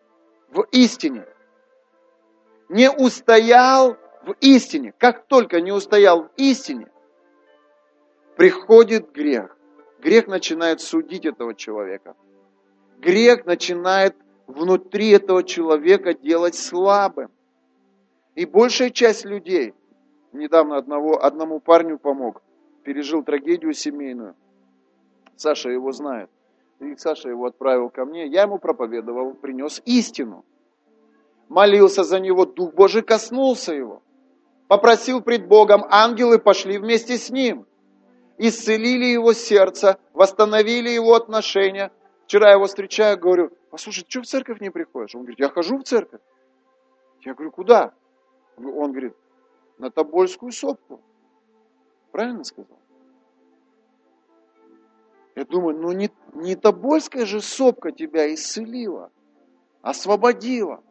[0.50, 1.26] в истине.
[2.70, 4.94] Не устоял в истине.
[4.98, 6.88] Как только не устоял в истине,
[8.36, 9.58] приходит грех.
[10.00, 12.16] Грех начинает судить этого человека.
[12.98, 14.16] Грех начинает
[14.48, 17.32] внутри этого человека делать слабым.
[18.36, 19.74] И большая часть людей,
[20.34, 22.42] недавно одного, одному парню помог,
[22.84, 24.36] пережил трагедию семейную.
[25.36, 26.30] Саша его знает.
[26.80, 28.28] И Саша его отправил ко мне.
[28.28, 30.44] Я ему проповедовал, принес истину.
[31.48, 34.02] Молился за него, Дух Божий коснулся его.
[34.68, 37.66] Попросил пред Богом, ангелы пошли вместе с ним
[38.38, 41.92] исцелили его сердце, восстановили его отношения.
[42.26, 45.16] Вчера я его встречаю, говорю, послушай, что в церковь не приходишь?
[45.16, 46.22] Он говорит, я хожу в церковь.
[47.22, 47.94] Я говорю, куда?
[48.58, 49.16] Он говорит,
[49.78, 51.02] на Тобольскую сопку.
[52.12, 52.80] Правильно сказал?
[55.36, 59.12] Я думаю, ну не, не Тобольская же сопка тебя исцелила,
[59.82, 60.82] освободила,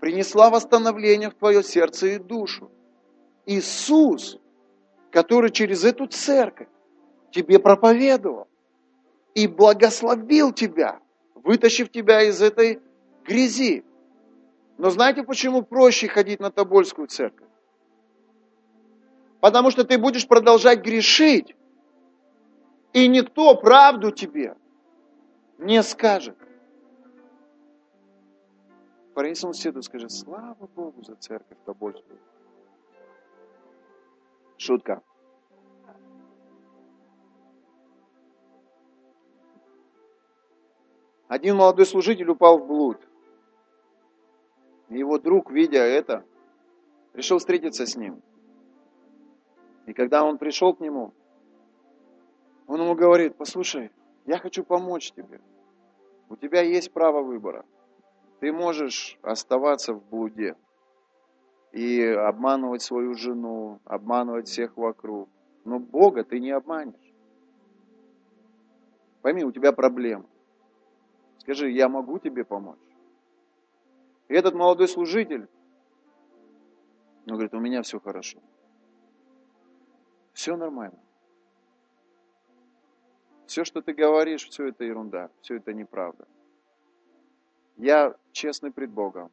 [0.00, 2.70] принесла восстановление в твое сердце и душу.
[3.46, 4.38] Иисус
[5.14, 6.66] который через эту церковь
[7.30, 8.48] тебе проповедовал
[9.36, 10.98] и благословил тебя,
[11.36, 12.82] вытащив тебя из этой
[13.24, 13.84] грязи.
[14.76, 17.46] Но знаете, почему проще ходить на Тобольскую церковь?
[19.38, 21.54] Потому что ты будешь продолжать грешить,
[22.92, 24.56] и никто правду тебе
[25.58, 26.36] не скажет.
[29.14, 32.18] Повернись соседу скажи, слава Богу за церковь Тобольскую.
[34.56, 35.02] Шутка.
[41.28, 42.98] Один молодой служитель упал в блуд.
[44.88, 46.24] его друг, видя это,
[47.12, 48.22] решил встретиться с ним.
[49.86, 51.12] И когда он пришел к нему,
[52.66, 53.90] он ему говорит, послушай,
[54.26, 55.40] Я хочу помочь тебе.
[56.30, 57.66] У тебя есть право выбора.
[58.40, 60.56] Ты можешь оставаться в блуде
[61.74, 65.28] и обманывать свою жену, обманывать всех вокруг.
[65.64, 66.94] Но Бога ты не обманешь.
[69.22, 70.24] Пойми, у тебя проблема.
[71.38, 72.78] Скажи, я могу тебе помочь?
[74.28, 75.48] И этот молодой служитель,
[77.26, 78.38] он говорит, у меня все хорошо.
[80.32, 80.98] Все нормально.
[83.46, 86.28] Все, что ты говоришь, все это ерунда, все это неправда.
[87.76, 89.32] Я честный пред Богом,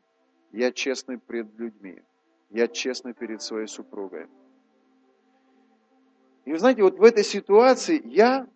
[0.51, 2.01] я честный пред людьми,
[2.51, 4.27] я честный перед своей супругой.
[6.45, 8.47] И вы знаете, вот в этой ситуации я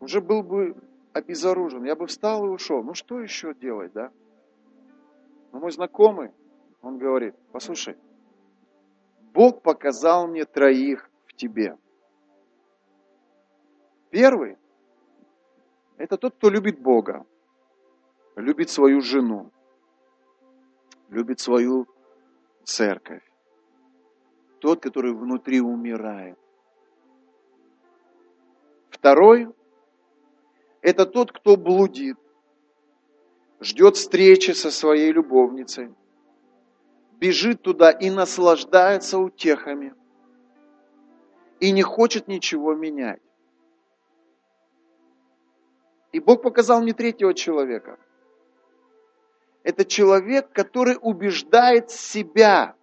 [0.00, 0.76] уже был бы
[1.12, 2.82] обезоружен, я бы встал и ушел.
[2.82, 4.10] Ну что еще делать, да?
[5.52, 6.30] Но мой знакомый,
[6.82, 7.96] он говорит, послушай,
[9.32, 11.78] Бог показал мне троих в тебе.
[14.10, 14.58] Первый–
[15.96, 17.24] это тот, кто любит Бога,
[18.34, 19.50] любит свою жену,
[21.08, 21.86] любит свою
[22.64, 23.22] церковь.
[24.60, 26.38] Тот, который внутри умирает.
[28.90, 29.48] Второй–
[30.82, 32.18] это тот, кто блудит,
[33.60, 35.94] ждет встречи со своей любовницей,
[37.12, 39.94] бежит туда и наслаждается утехами,
[41.60, 43.22] и не хочет ничего менять.
[46.12, 47.98] И Бог показал мне третьего человека–
[49.62, 52.74] это человек, который убеждает себя,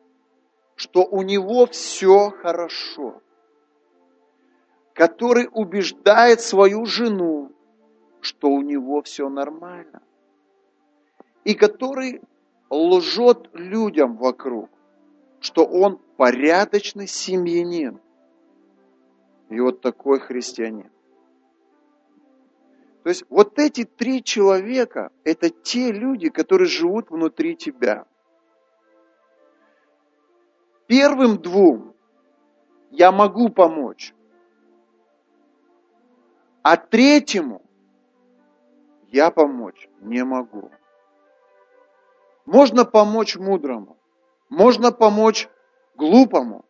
[0.75, 3.21] что у него все хорошо.
[4.93, 7.51] Который убеждает свою жену,
[8.21, 10.01] что у него все нормально.
[11.43, 12.21] И который
[12.69, 14.69] лжет людям вокруг,
[15.39, 17.99] что он порядочный семьянин.
[19.49, 20.91] И вот такой христианин.
[23.07, 28.05] То есть вот эти три человека– это те люди, которые живут внутри тебя.
[30.87, 31.95] Первым двум
[32.91, 34.13] я могу помочь,
[36.63, 37.61] а третьему
[39.07, 40.69] я помочь не могу.
[42.45, 43.95] Можно помочь мудрому,
[44.49, 45.47] можно помочь
[45.95, 46.65] глупому,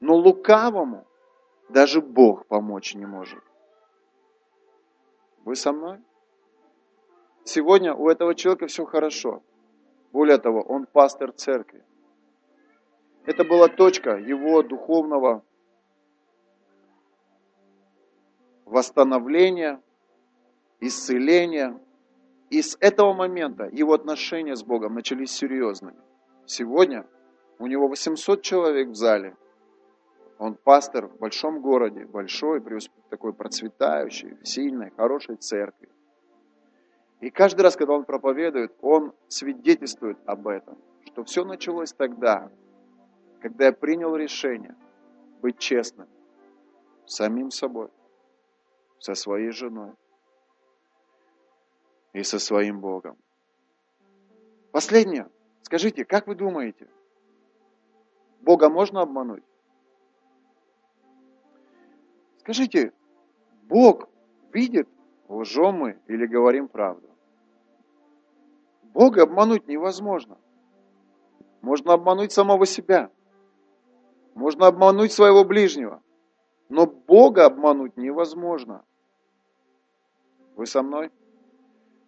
[0.00, 1.06] но лукавому
[1.68, 3.44] даже Бог помочь не может.
[5.44, 5.98] Вы со мной?
[7.44, 9.42] Сегодня у этого человека все хорошо.
[10.12, 11.84] Более того, он пастор церкви.
[13.24, 15.44] Это была точка его духовного
[18.64, 19.80] восстановления,
[20.80, 21.80] исцеления.
[22.50, 26.00] И с этого момента его отношения с Богом начались серьезными.
[26.46, 27.06] Сегодня
[27.58, 29.36] у него 800 человек в зале–
[30.40, 32.64] он пастор в большом городе, большой,
[33.10, 35.90] такой процветающей, сильной, хорошей церкви.
[37.20, 42.50] И каждый раз, когда он проповедует, он свидетельствует об этом, что все началось тогда,
[43.42, 44.74] когда я принял решение
[45.42, 46.08] быть честным
[47.04, 47.90] самим собой,
[48.98, 49.92] со своей женой
[52.14, 53.18] и со своим Богом.
[54.72, 55.28] Последнее.
[55.60, 56.88] Скажите, как вы думаете,
[58.40, 59.44] Бога можно обмануть?
[62.40, 62.92] Скажите,
[63.64, 64.08] Бог
[64.50, 64.88] видит,
[65.28, 67.06] лжем мы или говорим правду?
[68.94, 70.38] Бога обмануть невозможно.
[71.60, 73.10] Можно обмануть самого себя.
[74.34, 76.02] Можно обмануть своего ближнего.
[76.70, 78.86] Но Бога обмануть невозможно.
[80.56, 81.10] Вы со мной?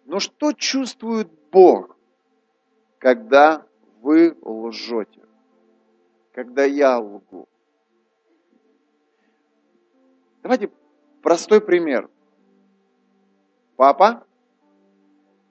[0.05, 1.95] Но что чувствует Бог,
[2.97, 3.67] когда
[4.01, 5.21] вы лжете?
[6.31, 7.47] Когда я лгу?
[10.43, 10.69] Давайте
[11.21, 12.09] простой пример.
[13.77, 14.27] Папа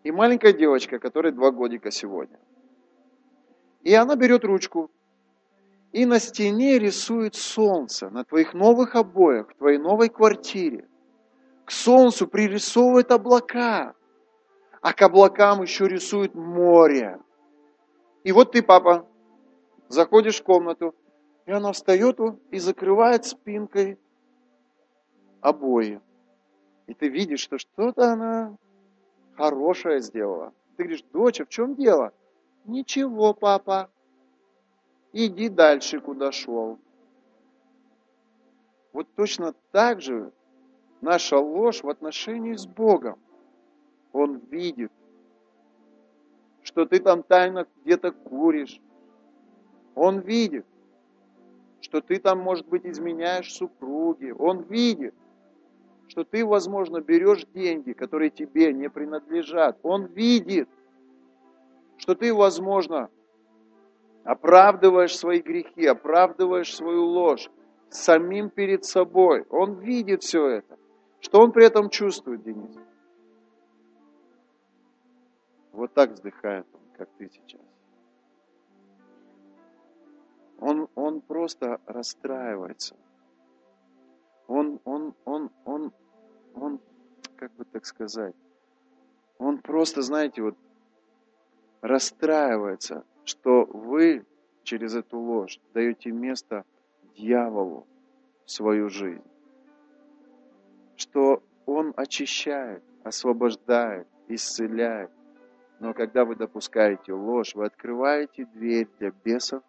[0.05, 2.39] и маленькая девочка, которой два годика сегодня.
[3.81, 4.91] И она берет ручку
[5.93, 10.87] и на стене рисует солнце на твоих новых обоях, в твоей новой квартире.
[11.65, 13.95] К солнцу пририсовывает облака,
[14.83, 17.19] а к облакам еще рисует море.
[18.25, 19.07] И вот ты, папа,
[19.89, 20.95] заходишь в комнату,
[21.47, 22.21] и она встает
[22.51, 23.99] и закрывает спинкой
[25.43, 26.01] обои.
[26.87, 28.57] И ты видишь, что что-то она
[29.37, 30.53] хорошее сделала.
[30.77, 32.13] Ты говоришь, доча, в чем дело?
[32.65, 33.91] Ничего, папа.
[35.13, 36.79] Иди дальше, куда шел.
[38.93, 40.33] Вот точно так же
[41.01, 43.19] наша ложь в отношении с Богом.
[44.13, 44.93] Он видит,
[46.63, 48.81] что ты там тайно где-то куришь.
[49.95, 50.67] Он видит,
[51.81, 54.35] что ты там, может быть, изменяешь супруге.
[54.35, 55.15] Он видит,
[56.13, 59.79] что ты, возможно, берешь деньги, которые тебе не принадлежат.
[59.83, 60.69] Он видит,
[61.97, 63.09] что ты, возможно,
[64.23, 67.51] оправдываешь свои грехи, оправдываешь свою ложь
[67.89, 69.47] самим перед собой.
[69.49, 70.79] Он видит все это.
[71.21, 72.77] Что он при этом чувствует, Денис?
[75.73, 77.63] Вот так вздыхает он, как ты сейчас.
[80.61, 82.97] Он, он просто расстраивается.
[84.47, 85.93] Он, он, он, он,
[86.55, 86.81] он,
[87.37, 88.35] как бы так сказать,
[89.39, 90.57] он просто, знаете, вот
[91.81, 94.25] расстраивается, что вы
[94.63, 96.65] через эту ложь даете место
[97.17, 97.87] дьяволу
[98.45, 99.25] в свою жизнь.
[100.97, 105.11] Что он очищает, освобождает, исцеляет.
[105.81, 109.63] Но когда вы допускаете ложь, вы открываете дверь для бесов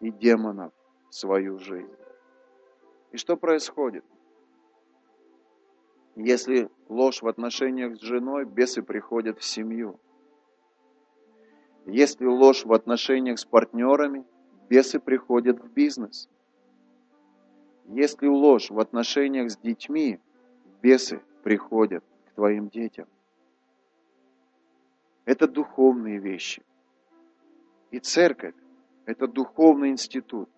[0.00, 0.72] и демонов
[1.10, 1.92] в свою жизнь.
[3.10, 4.04] И что происходит?
[6.16, 9.98] Если ложь в отношениях с женой, бесы приходят в семью.
[11.86, 14.24] Если ложь в отношениях с партнерами,
[14.68, 16.28] бесы приходят в бизнес.
[17.86, 20.20] Если ложь в отношениях с детьми,
[20.82, 23.06] бесы приходят к твоим детям.
[25.24, 26.62] Это духовные вещи.
[27.90, 28.54] И церковь–
[29.06, 30.48] это духовный институт.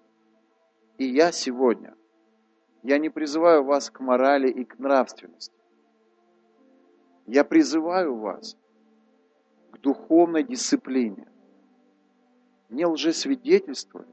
[0.99, 1.95] И я сегодня,
[2.87, 5.53] я не призываю вас к морали и к нравственности.
[7.27, 8.57] Я призываю вас
[9.73, 11.27] к духовной дисциплине.
[12.69, 14.05] Не лжесвидетельствуй.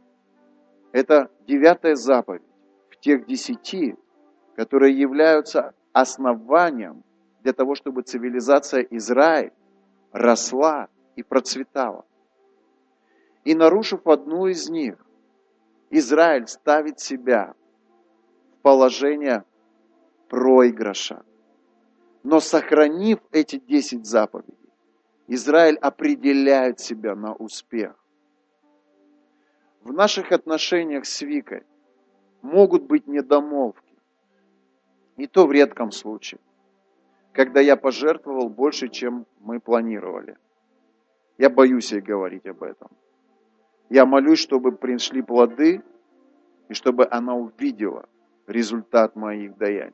[0.91, 2.41] Это девятая заповедь
[2.89, 3.95] в тех десяти,
[4.55, 7.03] которые являются основанием
[7.43, 9.53] для того, чтобы цивилизация Израиль
[10.11, 12.05] росла и процветала.
[13.43, 14.95] И нарушив одну из них,
[15.91, 17.53] Израиль ставит себя
[18.63, 19.43] положение
[20.29, 21.23] проигрыша.
[22.23, 24.57] Но сохранив эти десять заповедей,
[25.27, 27.93] Израиль определяет себя на успех.
[29.83, 31.63] В наших отношениях с Викой
[32.41, 33.93] могут быть недомолвки.
[35.17, 36.39] И то в редком случае,
[37.33, 40.37] когда я пожертвовал больше, чем мы планировали.
[41.37, 42.89] Я боюсь ей говорить об этом.
[43.89, 45.83] Я молюсь, чтобы пришли плоды,
[46.69, 48.07] и чтобы она увидела
[48.47, 49.93] результат моих даяний.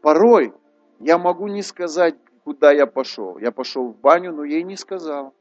[0.00, 0.52] Порой
[1.00, 3.38] я могу не сказать, куда я пошел.
[3.38, 5.34] Я пошел в баню, но ей не сказал.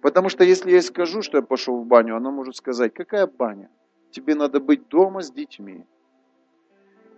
[0.00, 3.70] Потому что если я скажу, что я пошел в баню, она может сказать, какая баня?
[4.10, 5.86] Тебе надо быть дома с детьми.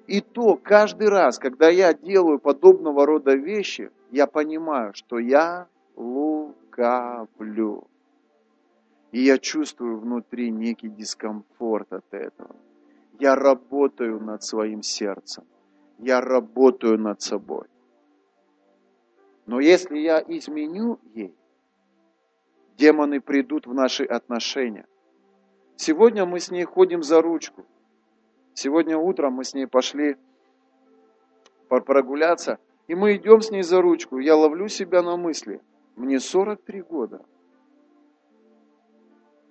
[0.06, 7.88] И то каждый раз, когда я делаю подобного рода вещи, я понимаю, что я лукавлю.
[9.10, 12.54] И я чувствую внутри некий дискомфорт от этого.
[13.18, 15.44] Я работаю над своим сердцем.
[15.98, 17.66] Я работаю над собой.
[19.47, 21.34] Но если я изменю ей,
[22.76, 24.86] демоны придут в наши отношения.
[25.76, 27.64] Сегодня мы с ней ходим за ручку.
[28.55, 30.16] Сегодня утром мы с ней пошли
[31.68, 34.18] прогуляться, и мы идем с ней за ручку.
[34.18, 35.60] Я ловлю себя на мысли.
[35.97, 37.24] Мне 43 года.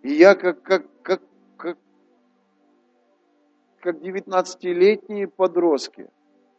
[0.03, 1.21] И я как, как, как,
[3.85, 6.09] как, как 19-летние подростки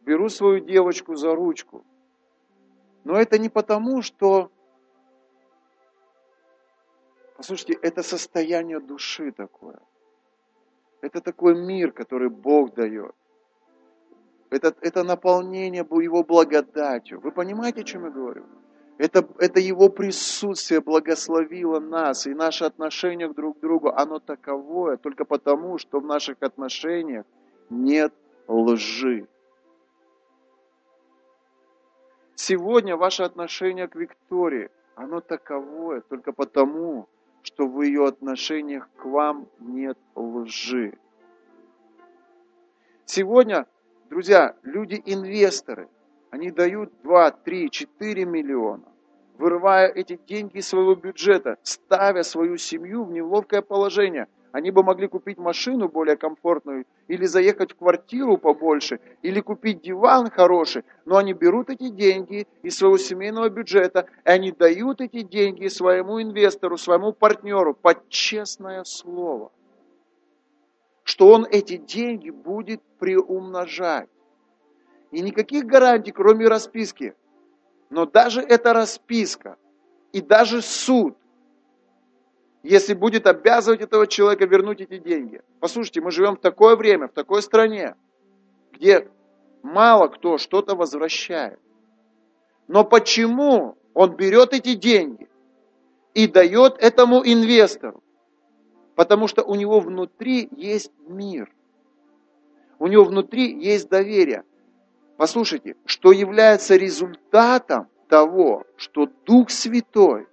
[0.01, 1.83] беру свою девочку за ручку.
[3.03, 4.49] Но это не потому, что
[7.35, 9.79] Послушайте, это состояние души такое.
[11.01, 13.13] Это такой мир, который Бог дает.
[14.49, 17.19] Это, это наполнение Его благодатью.
[17.19, 18.43] Вы понимаете, о чем я говорю?
[18.97, 25.23] Это, это Его присутствие благословило нас, и наше отношение друг к другу, оно таковое только
[25.23, 27.25] потому, что в наших отношениях
[27.69, 28.13] нет
[28.47, 29.27] лжи.
[32.35, 37.07] Сегодня ваше отношение к Виктории, оно таковое только потому,
[37.43, 40.97] что в ее отношениях к вам нет лжи.
[43.05, 43.67] Сегодня,
[44.09, 45.87] друзья, люди-инвесторы,
[46.31, 48.83] они дают 2, 3, 4 миллиона,
[49.37, 54.27] вырывая эти деньги из своего бюджета, ставя свою семью в неловкое положение–
[54.57, 60.31] они бы могли купить машину более комфортную, или заехать в квартиру побольше, или купить диван
[60.31, 65.67] хороший, но они берут эти деньги из своего семейного бюджета, и они дают эти деньги
[65.67, 69.51] своему инвестору, своему партнеру под честное слово,
[71.03, 74.09] что он эти деньги будет приумножать.
[75.11, 77.15] И никаких гарантий, кроме расписки.
[77.89, 79.57] Но даже эта расписка
[80.11, 81.17] и даже суд–
[82.67, 85.41] если будет обязывать этого человека вернуть эти деньги.
[85.61, 87.95] Послушайте, мы живем в такое время, в такой стране,
[88.73, 89.09] где
[89.63, 91.59] мало кто что-то возвращает.
[92.67, 95.29] Но почему он берет эти деньги
[96.13, 98.03] и дает этому инвестору?
[98.95, 101.49] Потому что у него внутри есть мир.
[102.79, 104.43] У него внутри есть доверие.
[105.17, 110.27] Послушайте, что является результатом того, что Дух Святой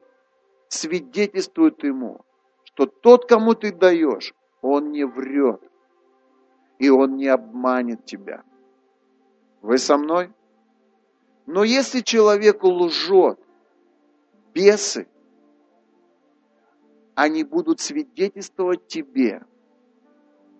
[0.68, 2.20] свидетельствует ему,
[2.64, 5.60] что тот, кому ты даешь, он не врет,
[6.78, 8.42] и он не обманет тебя.
[9.62, 10.30] Вы со мной?
[11.46, 13.38] Но если человек лжет,
[14.52, 15.08] бесы,
[17.14, 19.42] они будут свидетельствовать тебе,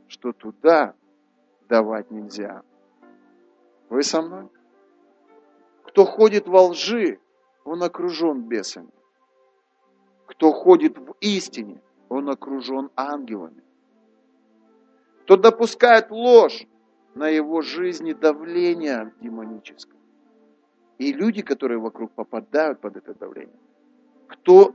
[0.08, 0.94] что туда
[1.68, 2.62] давать нельзя.
[3.88, 4.48] Вы со мной?
[5.84, 7.20] Кто ходит во лжи,
[7.64, 8.90] он окружен бесами.
[10.26, 13.62] Кто ходит в истине, он окружен ангелами.
[15.22, 16.66] Кто допускает ложь,
[17.14, 20.00] на его жизни давление демоническое.
[20.98, 23.58] И люди, которые вокруг попадают под это давление.
[24.28, 24.74] Кто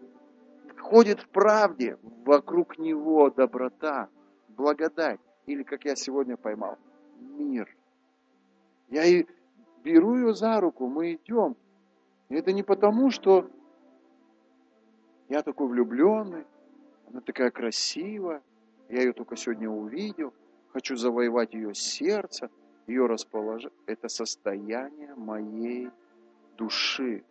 [0.78, 4.10] ходит в правде, вокруг него доброта,
[4.50, 5.20] благодать.
[5.46, 6.78] Или, как я сегодня поймал,
[7.20, 7.68] мир.
[8.90, 9.26] Я и
[9.84, 11.56] беру ее за руку, мы идем.
[12.30, 13.50] И это не потому, что
[15.30, 16.46] я такой влюбленный,
[17.08, 18.42] она такая красивая,
[18.90, 20.34] я ее только сегодня увидел,
[20.74, 22.50] хочу завоевать ее сердце,
[22.88, 23.74] ее расположить.
[23.86, 25.90] Это состояние моей
[26.58, 27.24] души.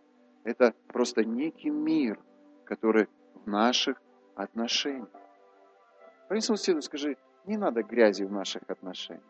[0.44, 2.18] Это просто некий мир,
[2.64, 4.00] который в наших
[4.36, 5.08] отношениях.
[6.28, 7.16] Принес соседу, скажи,
[7.46, 9.24] не надо грязи в наших отношениях.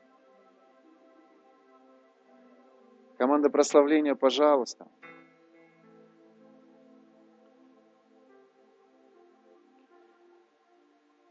[3.18, 4.86] Команда прославления, пожалуйста.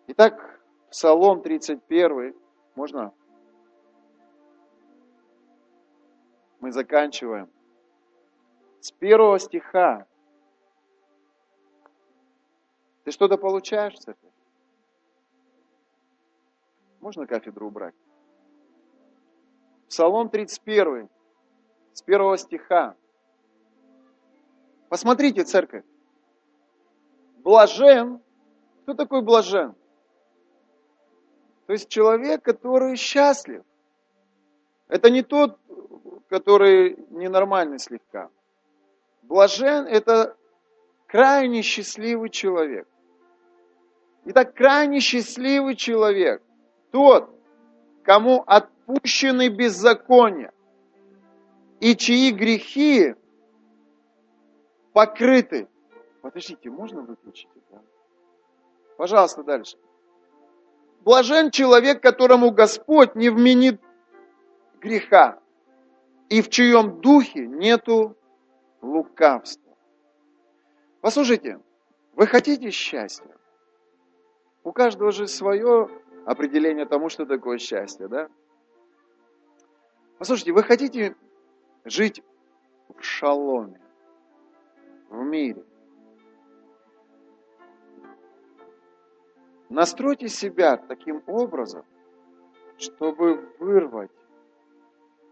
[0.08, 2.36] Итак, Псалом 31,
[2.76, 3.14] можно?
[6.60, 7.50] Мы заканчиваем.
[8.82, 10.06] С первого стиха.
[13.06, 14.32] Ты что-то получаешь, церковь?
[17.00, 17.96] Можно кафедру убрать?
[19.88, 21.10] Псалом 31,
[21.98, 22.96] с первого стиха.
[24.88, 25.84] Посмотрите, церковь.
[27.40, 28.22] Блажен.
[28.84, 29.74] Кто такой блажен?
[31.66, 33.64] То есть человек, который счастлив.
[34.88, 35.60] Это не тот,
[36.30, 38.30] который ненормальный слегка.
[39.24, 40.38] Блажен– это
[41.08, 42.88] крайне счастливый человек.
[44.26, 46.44] Итак, крайне счастливый человек–
[46.92, 47.30] тот,
[48.04, 50.54] кому отпущены беззакония,
[51.80, 53.16] и чьи грехи
[54.94, 55.68] покрыты.
[56.22, 57.82] Подождите, можно выключить это?
[58.98, 59.78] Пожалуйста, дальше.
[61.02, 63.80] Блажен человек, которому Господь не вменит
[64.82, 65.40] греха,
[66.30, 68.18] и в чьем духе нету
[68.82, 69.78] лукавства.
[71.02, 71.60] Послушайте,
[72.14, 73.38] вы хотите счастья?
[74.64, 75.90] У каждого же свое
[76.26, 78.28] определение тому, что такое счастье, да?
[80.18, 81.16] Послушайте, вы хотите
[81.90, 82.24] жить
[82.90, 83.80] в шаломе,
[85.10, 85.64] в мире.
[89.70, 91.86] Настройте себя таким образом,
[92.78, 94.12] чтобы вырвать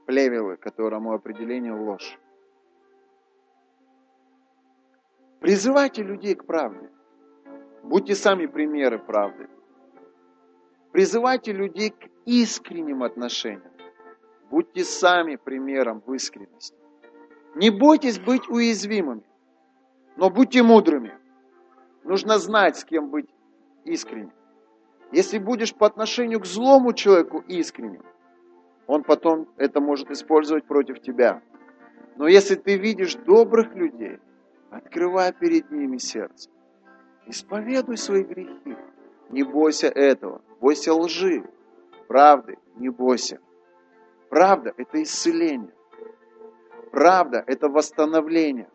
[0.06, 2.20] плевелы, которому определение ложь.
[5.40, 6.90] Призывайте людей к правде.
[7.84, 9.48] Будьте сами примеры правды.
[10.92, 13.75] Призывайте людей к искренним отношениям.
[14.50, 16.78] Будьте сами примером в искренности.
[17.56, 19.24] Не бойтесь быть уязвимыми,
[20.18, 21.14] но будьте мудрыми.
[22.04, 23.30] Нужно знать, с кем быть
[23.86, 24.34] искренним.
[25.12, 28.04] Если будешь по отношению к злому человеку искренним,
[28.88, 31.42] он потом это может использовать против тебя.
[32.18, 34.20] Но если ты видишь добрых людей,
[34.70, 36.50] открывай перед ними сердце.
[37.26, 38.78] Исповедуй свои грехи.
[39.30, 40.42] Не бойся этого.
[40.62, 41.44] Бойся лжи.
[42.08, 43.40] Правды не бойся.
[44.36, 45.74] Правда– это исцеление.
[46.92, 48.70] Правда– это восстановление.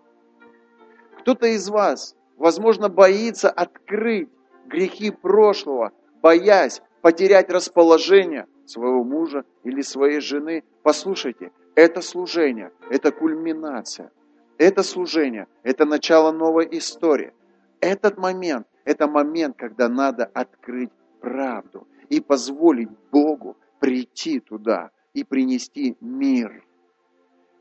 [1.19, 4.31] Кто-то из вас, возможно, боится открыть
[4.65, 5.93] грехи прошлого,
[6.23, 10.65] боясь потерять расположение своего мужа или своей жены.
[10.83, 14.13] Послушайте, это служение, это кульминация.
[14.57, 17.35] Это служение, это начало новой истории.
[17.81, 25.97] Этот момент, это момент, когда надо открыть правду и позволить Богу прийти туда, и принести
[26.01, 26.65] мир,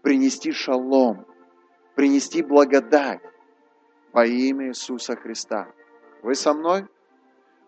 [0.01, 1.26] принести шалом,
[1.95, 3.21] принести благодать
[4.11, 5.67] во имя Иисуса Христа.
[6.21, 6.85] Вы со мной?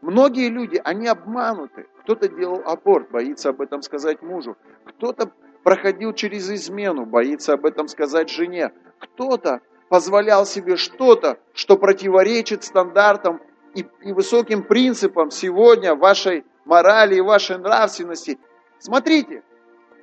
[0.01, 1.87] Многие люди, они обмануты.
[2.01, 4.57] Кто-то делал аборт, боится об этом сказать мужу.
[4.85, 5.31] Кто-то
[5.63, 8.71] проходил через измену, боится об этом сказать жене.
[8.99, 13.41] Кто-то позволял себе что-то, что противоречит стандартам
[13.75, 18.39] и, и высоким принципам сегодня вашей морали и вашей нравственности.
[18.79, 19.43] Смотрите,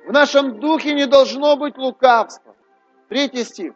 [0.09, 2.55] в нашем духе не должно быть лукавства.
[3.09, 3.73] Третий стих.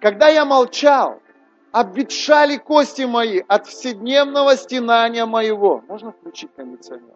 [0.00, 1.22] Когда я молчал,
[1.70, 5.84] обветшали кости мои от вседневного стенания моего.
[5.86, 7.14] Можно включить кондиционер?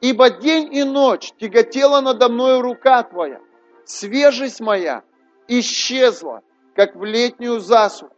[0.00, 3.42] Ибо день и ночь тяготела надо мною рука твоя.
[3.84, 5.02] Свежесть моя
[5.48, 6.40] исчезла,
[6.74, 8.14] как в летнюю засуху.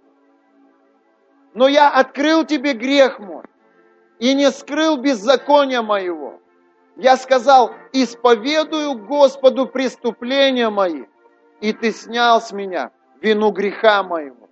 [1.53, 3.43] Но я открыл тебе грех мой
[4.21, 6.38] и не скрыл беззакония моего.
[6.99, 11.05] Я сказал, исповедую Господу преступления мои,
[11.61, 14.49] и ты снял с меня вину греха моего.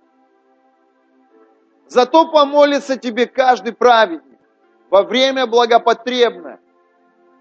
[1.87, 4.39] Зато помолится тебе каждый праведник
[4.89, 6.61] во время благопотребное.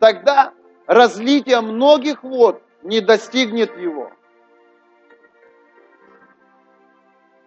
[0.01, 0.53] Тогда
[0.89, 4.11] разлитие многих вод не достигнет его.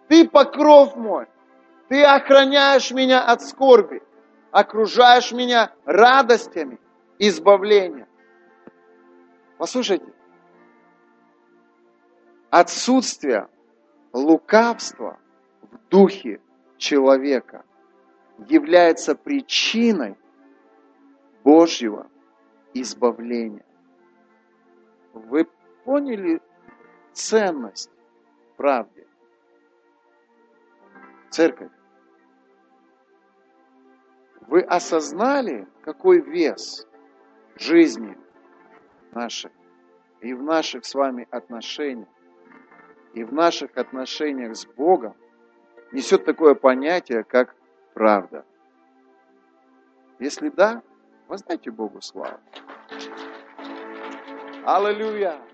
[0.08, 1.26] Ты покров мой,
[1.88, 4.02] ты охраняешь меня от скорби,
[4.50, 6.78] окружаешь меня радостями
[7.20, 8.08] избавления.
[9.58, 10.10] Послушайте,
[12.48, 13.48] отсутствие
[14.12, 15.20] лукавства
[15.60, 16.40] в духе
[16.78, 17.62] человека
[18.48, 20.16] является причиной
[21.44, 22.08] Божьего
[22.72, 23.66] избавления.
[25.12, 25.46] Вы
[25.84, 26.40] поняли
[27.12, 27.90] ценность
[28.56, 29.06] правды?
[31.28, 31.70] Церковь,
[34.46, 36.86] вы осознали, какой вес
[37.60, 38.16] жизни
[39.12, 39.50] нашей
[40.20, 42.08] и в наших с вами отношениях,
[43.14, 45.14] и в наших отношениях с Богом
[45.92, 47.54] несет такое понятие, как
[47.94, 48.44] правда.
[50.18, 50.82] Если да,
[51.28, 52.38] воздайте Богу славу.
[54.64, 55.49] Аллилуйя!